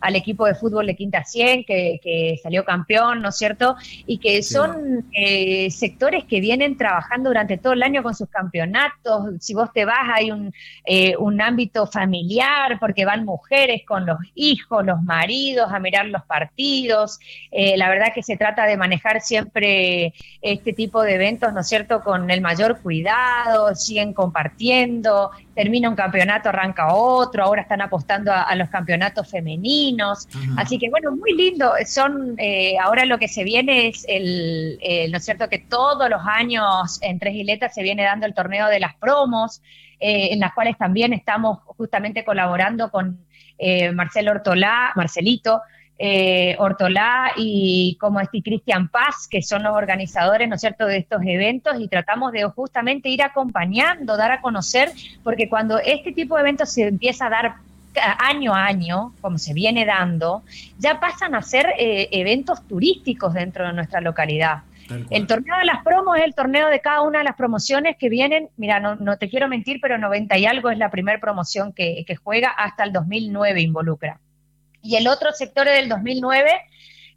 al 0.00 0.16
equipo 0.16 0.46
de 0.46 0.54
fútbol 0.54 0.86
de 0.86 0.96
Quinta 0.96 1.24
100 1.24 1.64
que, 1.64 2.38
salió 2.42 2.64
campeón, 2.64 3.22
¿no 3.22 3.30
es 3.30 3.36
cierto? 3.36 3.76
Y 4.06 4.18
que 4.18 4.42
son 4.42 5.06
eh, 5.12 5.70
sectores 5.70 6.24
que 6.24 6.40
vienen 6.40 6.76
trabajando 6.76 7.30
durante 7.30 7.58
todo 7.58 7.72
el 7.72 7.82
año 7.82 8.02
con 8.02 8.14
sus 8.14 8.28
campeonatos. 8.28 9.34
Si 9.40 9.54
vos 9.54 9.72
te 9.72 9.84
vas, 9.84 10.08
hay 10.12 10.30
un, 10.30 10.52
eh, 10.84 11.16
un 11.18 11.40
ámbito 11.40 11.86
familiar, 11.86 12.78
porque 12.80 13.04
van 13.04 13.24
mujeres 13.24 13.82
con 13.86 14.06
los 14.06 14.18
hijos, 14.34 14.84
los 14.84 15.02
maridos 15.02 15.68
a 15.72 15.78
mirar 15.78 16.06
los 16.06 16.22
partidos. 16.24 17.18
Eh, 17.50 17.76
la 17.76 17.88
verdad 17.88 18.12
que 18.14 18.22
se 18.22 18.36
trata 18.36 18.66
de 18.66 18.76
manejar 18.76 19.20
siempre 19.20 20.12
este 20.42 20.72
tipo 20.72 21.02
de 21.02 21.14
eventos, 21.14 21.52
¿no 21.52 21.60
es 21.60 21.68
cierto?, 21.68 22.02
con 22.02 22.30
el 22.30 22.40
mayor 22.40 22.80
cuidado, 22.80 23.74
siguen 23.74 24.12
con 24.12 24.23
compartiendo, 24.24 25.30
termina 25.54 25.90
un 25.90 25.96
campeonato, 25.96 26.48
arranca 26.48 26.94
otro, 26.94 27.44
ahora 27.44 27.60
están 27.60 27.82
apostando 27.82 28.32
a, 28.32 28.54
los 28.54 28.70
campeonatos 28.70 29.30
femeninos, 29.30 30.26
así 30.56 30.78
que 30.78 30.88
bueno, 30.88 31.12
muy 31.12 31.34
lindo, 31.34 31.72
son, 31.84 32.34
eh, 32.38 32.76
ahora 32.78 33.04
lo 33.04 33.18
que 33.18 33.28
se 33.28 33.44
viene 33.44 33.88
es 33.88 34.06
el, 34.08 34.78
¿no 35.10 35.18
es 35.18 35.24
cierto?, 35.24 35.48
que 35.50 35.58
todos 35.58 36.08
los 36.08 36.22
años 36.24 36.98
en 37.02 37.18
Tres 37.18 37.34
Giletas 37.34 37.74
se 37.74 37.82
viene 37.82 38.02
dando 38.04 38.24
el 38.24 38.32
torneo 38.32 38.68
de 38.68 38.80
las 38.80 38.94
promos, 38.94 39.60
eh, 40.00 40.32
en 40.32 40.40
las 40.40 40.54
cuales 40.54 40.78
también 40.78 41.12
estamos 41.12 41.58
justamente 41.76 42.24
colaborando 42.24 42.90
con 42.90 43.18
eh, 43.58 43.92
Marcelo 43.92 44.32
Ortolá, 44.32 44.92
Marcelito, 44.96 45.60
eh, 45.98 46.56
Ortolá 46.58 47.32
y 47.36 47.96
como 48.00 48.20
este 48.20 48.42
Cristian 48.42 48.88
Paz, 48.88 49.28
que 49.30 49.42
son 49.42 49.62
los 49.62 49.76
organizadores, 49.76 50.48
¿no 50.48 50.56
es 50.56 50.60
cierto?, 50.60 50.86
de 50.86 50.98
estos 50.98 51.22
eventos 51.24 51.78
y 51.78 51.88
tratamos 51.88 52.32
de 52.32 52.44
justamente 52.44 53.08
ir 53.08 53.22
acompañando, 53.22 54.16
dar 54.16 54.32
a 54.32 54.40
conocer, 54.40 54.90
porque 55.22 55.48
cuando 55.48 55.78
este 55.78 56.12
tipo 56.12 56.34
de 56.34 56.42
eventos 56.42 56.72
se 56.72 56.88
empieza 56.88 57.26
a 57.26 57.30
dar 57.30 57.54
año 58.18 58.54
a 58.54 58.64
año, 58.64 59.14
como 59.20 59.38
se 59.38 59.54
viene 59.54 59.84
dando, 59.84 60.42
ya 60.78 60.98
pasan 60.98 61.36
a 61.36 61.42
ser 61.42 61.66
eh, 61.78 62.08
eventos 62.10 62.66
turísticos 62.66 63.34
dentro 63.34 63.66
de 63.66 63.72
nuestra 63.72 64.00
localidad. 64.00 64.62
El 65.08 65.26
torneo 65.26 65.56
de 65.56 65.64
las 65.64 65.82
promos 65.82 66.18
es 66.18 66.24
el 66.24 66.34
torneo 66.34 66.68
de 66.68 66.80
cada 66.80 67.00
una 67.00 67.20
de 67.20 67.24
las 67.24 67.36
promociones 67.36 67.96
que 67.96 68.10
vienen, 68.10 68.50
mira, 68.58 68.80
no, 68.80 69.16
te 69.16 69.30
quiero 69.30 69.48
mentir, 69.48 69.78
pero 69.80 69.96
90 69.96 70.36
y 70.36 70.44
algo 70.44 70.70
es 70.70 70.76
la 70.76 70.90
primera 70.90 71.18
promoción 71.18 71.72
que, 71.72 72.04
que 72.06 72.16
juega, 72.16 72.50
hasta 72.50 72.84
el 72.84 72.92
2009 72.92 73.62
involucra 73.62 74.20
y 74.84 74.96
el 74.96 75.08
otro 75.08 75.32
sector 75.32 75.66
es 75.66 75.80
del 75.80 75.88
2009 75.88 76.50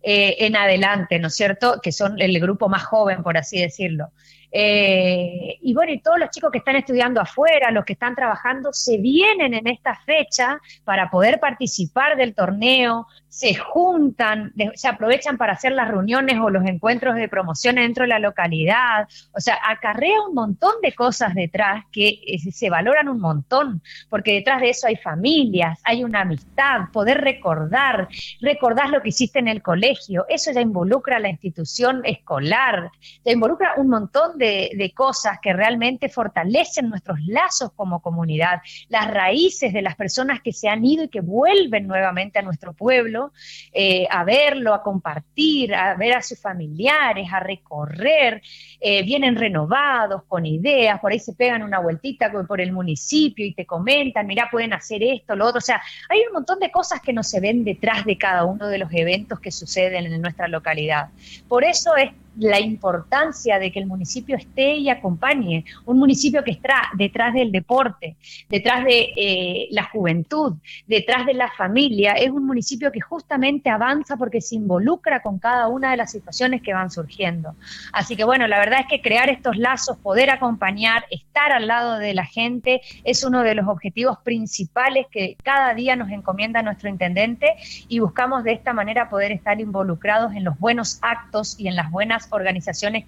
eh, 0.01 0.37
en 0.39 0.55
adelante, 0.55 1.19
¿no 1.19 1.27
es 1.27 1.35
cierto? 1.35 1.79
Que 1.83 1.91
son 1.91 2.19
el 2.21 2.39
grupo 2.39 2.69
más 2.69 2.83
joven, 2.83 3.23
por 3.23 3.37
así 3.37 3.59
decirlo. 3.59 4.11
Eh, 4.51 5.57
y 5.61 5.73
bueno, 5.73 5.91
y 5.91 5.99
todos 5.99 6.19
los 6.19 6.29
chicos 6.29 6.51
que 6.51 6.59
están 6.59 6.75
estudiando 6.75 7.19
afuera, 7.19 7.71
los 7.71 7.85
que 7.85 7.93
están 7.93 8.15
trabajando, 8.15 8.71
se 8.71 8.97
vienen 8.97 9.53
en 9.53 9.67
esta 9.67 9.95
fecha 10.05 10.59
para 10.83 11.09
poder 11.09 11.39
participar 11.39 12.15
del 12.15 12.33
torneo, 12.33 13.07
se 13.37 13.53
juntan, 13.53 14.53
se 14.73 14.87
aprovechan 14.87 15.37
para 15.37 15.53
hacer 15.53 15.71
las 15.71 15.89
reuniones 15.89 16.39
o 16.39 16.49
los 16.49 16.65
encuentros 16.65 17.15
de 17.15 17.27
promoción 17.27 17.75
dentro 17.75 18.03
de 18.03 18.07
la 18.07 18.17
localidad. 18.19 19.07
O 19.31 19.39
sea, 19.39 19.59
acarrea 19.67 20.21
un 20.27 20.33
montón 20.33 20.71
de 20.81 20.93
cosas 20.93 21.35
detrás 21.35 21.83
que 21.91 22.19
eh, 22.25 22.39
se 22.51 22.69
valoran 22.69 23.09
un 23.09 23.19
montón, 23.19 23.83
porque 24.09 24.33
detrás 24.33 24.61
de 24.61 24.69
eso 24.69 24.87
hay 24.87 24.95
familias, 24.95 25.79
hay 25.83 26.03
una 26.03 26.21
amistad, 26.21 26.89
poder 26.91 27.21
recordar, 27.21 28.07
recordar 28.41 28.89
lo 28.89 29.01
que 29.01 29.09
hiciste 29.09 29.39
en 29.39 29.49
el 29.49 29.61
colegio, 29.61 30.25
eso 30.29 30.51
ya 30.51 30.61
involucra 30.61 31.17
a 31.17 31.19
la 31.19 31.29
institución 31.29 32.01
escolar, 32.05 32.89
ya 33.23 33.31
involucra 33.31 33.73
un 33.77 33.89
montón 33.89 34.36
de, 34.37 34.93
cosas 34.95 35.39
que 35.41 35.53
realmente 35.53 36.09
fortalecen 36.09 36.89
nuestros 36.89 37.19
lazos 37.27 37.71
como 37.75 38.01
comunidad, 38.01 38.61
las 38.89 39.11
raíces 39.11 39.73
de 39.73 39.81
las 39.81 39.95
personas 39.95 40.41
que 40.41 40.53
se 40.53 40.69
han 40.69 40.83
ido 40.85 41.03
y 41.03 41.09
que 41.09 41.21
vuelven 41.21 41.87
nuevamente 41.87 42.39
a 42.39 42.41
nuestro 42.41 42.73
pueblo 42.73 43.31
eh, 43.73 44.07
a 44.09 44.23
verlo, 44.23 44.73
a 44.73 44.81
compartir, 44.81 45.75
a 45.75 45.95
ver 45.95 46.13
a 46.13 46.21
sus 46.21 46.39
familiares, 46.39 47.27
a 47.31 47.39
recorrer, 47.39 48.41
eh, 48.79 49.03
vienen 49.03 49.35
renovados, 49.35 50.23
con 50.27 50.45
ideas, 50.45 50.99
por 50.99 51.11
ahí 51.11 51.19
se 51.19 51.33
pegan 51.33 51.63
una 51.63 51.79
vueltita 51.79 52.31
por 52.47 52.61
el 52.61 52.71
municipio 52.71 53.45
y 53.45 53.53
te 53.53 53.65
comentan, 53.65 54.25
mira, 54.25 54.49
pueden 54.49 54.73
hacer 54.73 55.03
esto, 55.03 55.35
lo 55.35 55.45
otro, 55.45 55.59
o 55.59 55.61
sea, 55.61 55.81
hay 56.09 56.21
un 56.27 56.33
montón 56.33 56.59
de 56.59 56.71
cosas 56.71 57.01
que 57.01 57.13
no 57.13 57.23
se 57.23 57.39
ven 57.39 57.63
detrás 57.63 58.05
de 58.05 58.17
cada 58.17 58.45
uno 58.45 58.67
de 58.67 58.77
los 58.77 58.91
eventos 58.93 59.39
que 59.39 59.51
suceden 59.51 60.05
en 60.05 60.21
nuestra 60.21 60.47
localidad. 60.47 61.09
Por 61.47 61.63
eso 61.63 61.95
es 61.95 62.11
la 62.39 62.59
importancia 62.59 63.59
de 63.59 63.71
que 63.71 63.79
el 63.79 63.87
municipio 63.87 64.35
esté 64.35 64.75
y 64.75 64.89
acompañe, 64.89 65.65
un 65.85 65.97
municipio 65.97 66.43
que 66.43 66.51
está 66.51 66.89
detrás 66.95 67.33
del 67.33 67.51
deporte, 67.51 68.15
detrás 68.49 68.83
de 68.85 69.13
eh, 69.15 69.67
la 69.71 69.83
juventud, 69.83 70.55
detrás 70.87 71.25
de 71.25 71.33
la 71.33 71.51
familia, 71.51 72.13
es 72.13 72.29
un 72.29 72.45
municipio 72.45 72.91
que 72.91 73.01
justamente 73.01 73.69
avanza 73.69 74.17
porque 74.17 74.41
se 74.41 74.55
involucra 74.55 75.21
con 75.21 75.39
cada 75.39 75.67
una 75.67 75.91
de 75.91 75.97
las 75.97 76.11
situaciones 76.11 76.61
que 76.61 76.73
van 76.73 76.91
surgiendo. 76.91 77.55
Así 77.93 78.15
que 78.15 78.23
bueno, 78.23 78.47
la 78.47 78.59
verdad 78.59 78.81
es 78.81 78.87
que 78.87 79.01
crear 79.01 79.29
estos 79.29 79.57
lazos, 79.57 79.97
poder 79.97 80.29
acompañar, 80.29 81.05
estar 81.09 81.51
al 81.51 81.67
lado 81.67 81.97
de 81.97 82.13
la 82.13 82.25
gente, 82.25 82.81
es 83.03 83.23
uno 83.23 83.43
de 83.43 83.55
los 83.55 83.67
objetivos 83.67 84.17
principales 84.23 85.07
que 85.11 85.37
cada 85.43 85.73
día 85.73 85.95
nos 85.95 86.09
encomienda 86.09 86.61
nuestro 86.61 86.89
intendente 86.89 87.55
y 87.87 87.99
buscamos 87.99 88.43
de 88.43 88.53
esta 88.53 88.73
manera 88.73 89.09
poder 89.09 89.31
estar 89.31 89.59
involucrados 89.59 90.33
en 90.33 90.43
los 90.43 90.57
buenos 90.59 90.99
actos 91.01 91.59
y 91.59 91.67
en 91.67 91.75
las 91.75 91.91
buenas 91.91 92.26
organizaciones 92.31 93.05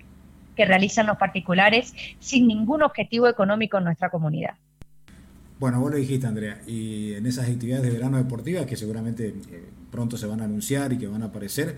que 0.55 0.65
realizan 0.65 1.07
los 1.07 1.17
particulares 1.17 1.93
sin 2.19 2.47
ningún 2.47 2.81
objetivo 2.81 3.27
económico 3.27 3.77
en 3.77 3.85
nuestra 3.85 4.09
comunidad. 4.09 4.55
Bueno, 5.59 5.79
vos 5.81 5.91
lo 5.91 5.97
dijiste, 5.97 6.25
Andrea, 6.25 6.61
y 6.67 7.13
en 7.13 7.25
esas 7.25 7.49
actividades 7.49 7.83
de 7.83 7.91
verano 7.91 8.17
deportivas 8.17 8.65
que 8.65 8.77
seguramente 8.77 9.27
eh, 9.27 9.69
pronto 9.91 10.17
se 10.17 10.25
van 10.25 10.41
a 10.41 10.45
anunciar 10.45 10.93
y 10.93 10.97
que 10.97 11.07
van 11.07 11.21
a 11.23 11.25
aparecer, 11.25 11.77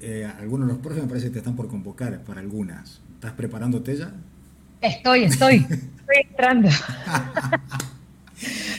eh, 0.00 0.28
algunos 0.38 0.66
de 0.66 0.74
los 0.74 0.82
profes 0.82 1.02
me 1.02 1.08
parece 1.08 1.26
que 1.26 1.34
te 1.34 1.38
están 1.38 1.54
por 1.54 1.68
convocar 1.68 2.20
para 2.24 2.40
algunas. 2.40 3.00
¿Estás 3.14 3.32
preparándote 3.32 3.96
ya? 3.96 4.12
Estoy, 4.80 5.24
estoy, 5.24 5.56
estoy 5.70 6.26
entrando. 6.28 6.68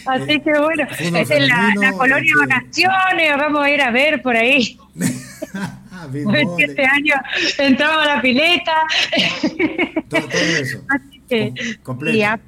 Así 0.05 0.41
que 0.41 0.59
bueno, 0.59 0.85
es 0.99 1.31
en 1.31 1.47
la, 1.47 1.93
colonia 1.97 2.33
de 2.33 2.45
vacaciones, 2.45 3.37
vamos 3.37 3.63
a 3.63 3.69
ir 3.69 3.81
a 3.81 3.91
ver 3.91 4.21
por 4.21 4.35
ahí. 4.35 4.77
Este 6.57 6.85
año 6.85 7.15
entraba 7.57 8.03
a 8.03 8.15
la 8.15 8.21
pileta. 8.21 8.75
Todo, 10.09 10.27
eso. 10.29 10.81
Así 10.89 11.21
que, 11.27 11.53
y 12.11 12.21
a 12.21 12.39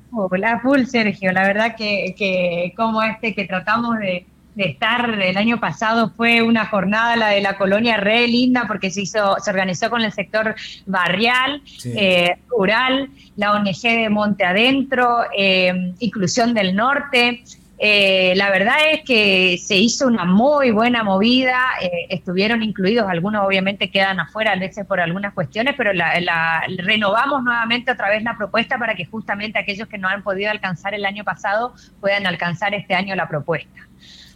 full, 0.62 0.86
Sergio. 0.86 1.32
La 1.32 1.48
verdad 1.48 1.76
que, 1.76 2.16
que 2.18 2.74
como 2.76 3.02
este 3.04 3.34
que 3.34 3.46
tratamos 3.46 3.98
de, 4.00 4.26
estar 4.56 5.22
el 5.22 5.36
año 5.36 5.60
pasado 5.60 6.14
fue 6.16 6.42
una 6.42 6.66
jornada 6.68 7.18
la 7.18 7.28
de 7.28 7.42
la 7.42 7.58
colonia 7.58 7.98
re 7.98 8.26
linda 8.26 8.64
porque 8.68 8.90
se 8.90 9.02
hizo 9.02 9.36
se 9.44 9.50
organizó 9.50 9.90
con 9.90 10.02
el 10.02 10.14
sector 10.14 10.56
barrial 10.86 11.62
eh, 11.84 12.38
rural 12.48 13.10
la 13.36 13.52
ONG 13.52 13.82
de 13.82 14.10
Monte 14.10 14.46
Adentro 14.46 15.26
eh, 15.38 15.94
inclusión 16.00 16.54
del 16.54 16.74
norte 16.74 17.44
eh, 17.78 18.34
la 18.36 18.50
verdad 18.52 18.78
es 18.92 19.02
que 19.04 19.58
se 19.58 19.76
hizo 19.76 20.08
una 20.08 20.24
muy 20.24 20.72
buena 20.72 21.04
movida, 21.04 21.60
eh, 21.82 22.08
estuvieron 22.10 22.64
incluidos, 22.64 23.08
algunos 23.10 23.46
obviamente 23.46 23.92
quedan 23.92 24.20
afuera 24.20 24.54
a 24.54 24.56
veces 24.56 24.86
por 24.86 25.02
algunas 25.02 25.34
cuestiones, 25.34 25.76
pero 25.78 25.92
la, 25.92 26.64
renovamos 26.78 27.44
nuevamente 27.44 27.92
otra 27.92 28.10
vez 28.10 28.24
la 28.24 28.38
propuesta 28.38 28.78
para 28.78 28.96
que 28.96 29.06
justamente 29.06 29.60
aquellos 29.60 29.90
que 29.90 29.98
no 29.98 30.08
han 30.08 30.24
podido 30.24 30.52
alcanzar 30.52 30.94
el 30.94 31.06
año 31.06 31.26
pasado 31.26 31.74
puedan 32.00 32.26
alcanzar 32.26 32.74
este 32.74 32.94
año 32.94 33.14
la 33.16 33.28
propuesta. 33.28 33.88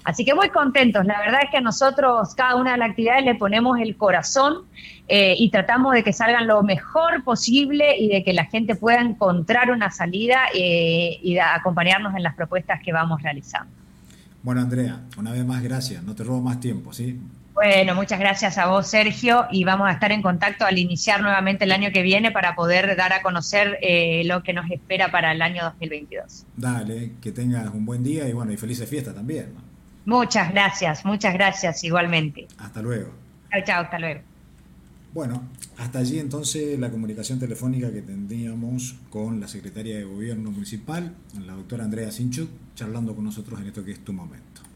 Así 0.10 0.26
que 0.26 0.34
muy 0.34 0.50
contentos. 0.50 1.06
La 1.06 1.20
verdad 1.20 1.42
es 1.44 1.52
que 1.52 1.62
nosotros, 1.62 2.34
cada 2.34 2.56
una 2.56 2.72
de 2.72 2.80
las 2.80 2.90
actividades, 2.90 3.24
le 3.26 3.36
ponemos 3.36 3.80
el 3.80 3.96
corazón 3.96 4.64
eh, 5.08 5.36
y 5.38 5.52
tratamos 5.52 5.94
de 5.94 6.04
que 6.04 6.14
salgan 6.14 6.48
lo 6.48 6.64
mejor 6.64 7.24
posible 7.24 7.96
y 7.96 8.08
de 8.08 8.24
que 8.24 8.34
la 8.34 8.46
gente 8.46 8.74
pueda 8.74 9.02
encontrar 9.02 9.70
una 9.70 9.92
salida 9.92 10.46
eh, 10.56 11.20
y 11.22 11.38
acompañarnos 11.38 12.16
en 12.16 12.24
las 12.24 12.34
propuestas 12.34 12.82
que 12.84 12.92
vamos 12.92 13.22
realizando. 13.22 13.72
Bueno, 14.42 14.62
Andrea, 14.62 15.00
una 15.16 15.32
vez 15.32 15.46
más, 15.46 15.62
gracias. 15.62 16.02
No 16.02 16.16
te 16.16 16.24
robo 16.24 16.42
más 16.42 16.60
tiempo, 16.60 16.92
¿sí? 16.92 17.20
Bueno, 17.54 17.94
muchas 17.94 18.20
gracias 18.20 18.58
a 18.58 18.66
vos, 18.66 18.88
Sergio, 18.88 19.46
y 19.52 19.64
vamos 19.64 19.90
a 19.90 19.92
estar 19.92 20.12
en 20.12 20.24
contacto 20.24 20.66
al 20.66 20.80
iniciar 20.80 21.22
nuevamente 21.22 21.66
el 21.66 21.72
año 21.72 21.92
que 21.94 22.02
viene 22.02 22.32
para 22.32 22.56
poder 22.56 22.96
dar 22.96 23.14
a 23.14 23.22
conocer 23.22 23.78
eh, 23.84 24.24
lo 24.26 24.42
que 24.42 24.54
nos 24.54 24.72
espera 24.72 25.12
para 25.12 25.34
el 25.34 25.42
año 25.44 25.66
2022. 25.66 26.46
Dale, 26.58 27.12
que 27.22 27.32
tengas 27.32 27.68
un 27.72 27.86
buen 27.86 28.02
día 28.02 28.28
y 28.28 28.34
bueno, 28.34 28.52
y 28.52 28.58
felices 28.58 28.90
fiestas 28.90 29.14
también. 29.14 29.69
Muchas 30.10 30.52
gracias, 30.52 31.06
muchas 31.06 31.36
gracias 31.36 31.84
igualmente. 31.84 32.48
Hasta 32.58 32.82
luego. 32.82 33.12
Chao, 33.52 33.62
chao, 33.64 33.84
hasta 33.84 34.00
luego. 34.00 34.22
Bueno, 35.14 35.44
hasta 35.78 36.00
allí 36.00 36.18
entonces 36.18 36.80
la 36.80 36.90
comunicación 36.90 37.38
telefónica 37.38 37.92
que 37.92 38.02
tendríamos 38.02 38.96
con 39.12 39.40
la 39.40 39.48
secretaria 39.48 39.98
de 39.98 40.06
Gobierno 40.06 40.50
Municipal, 40.50 41.14
la 41.46 41.54
doctora 41.54 41.84
Andrea 41.84 42.10
Sinchuk, 42.10 42.50
charlando 42.74 43.14
con 43.14 43.24
nosotros 43.24 43.60
en 43.62 43.68
esto 43.68 43.86
que 43.86 43.92
es 43.92 44.04
tu 44.04 44.12
momento. 44.12 44.62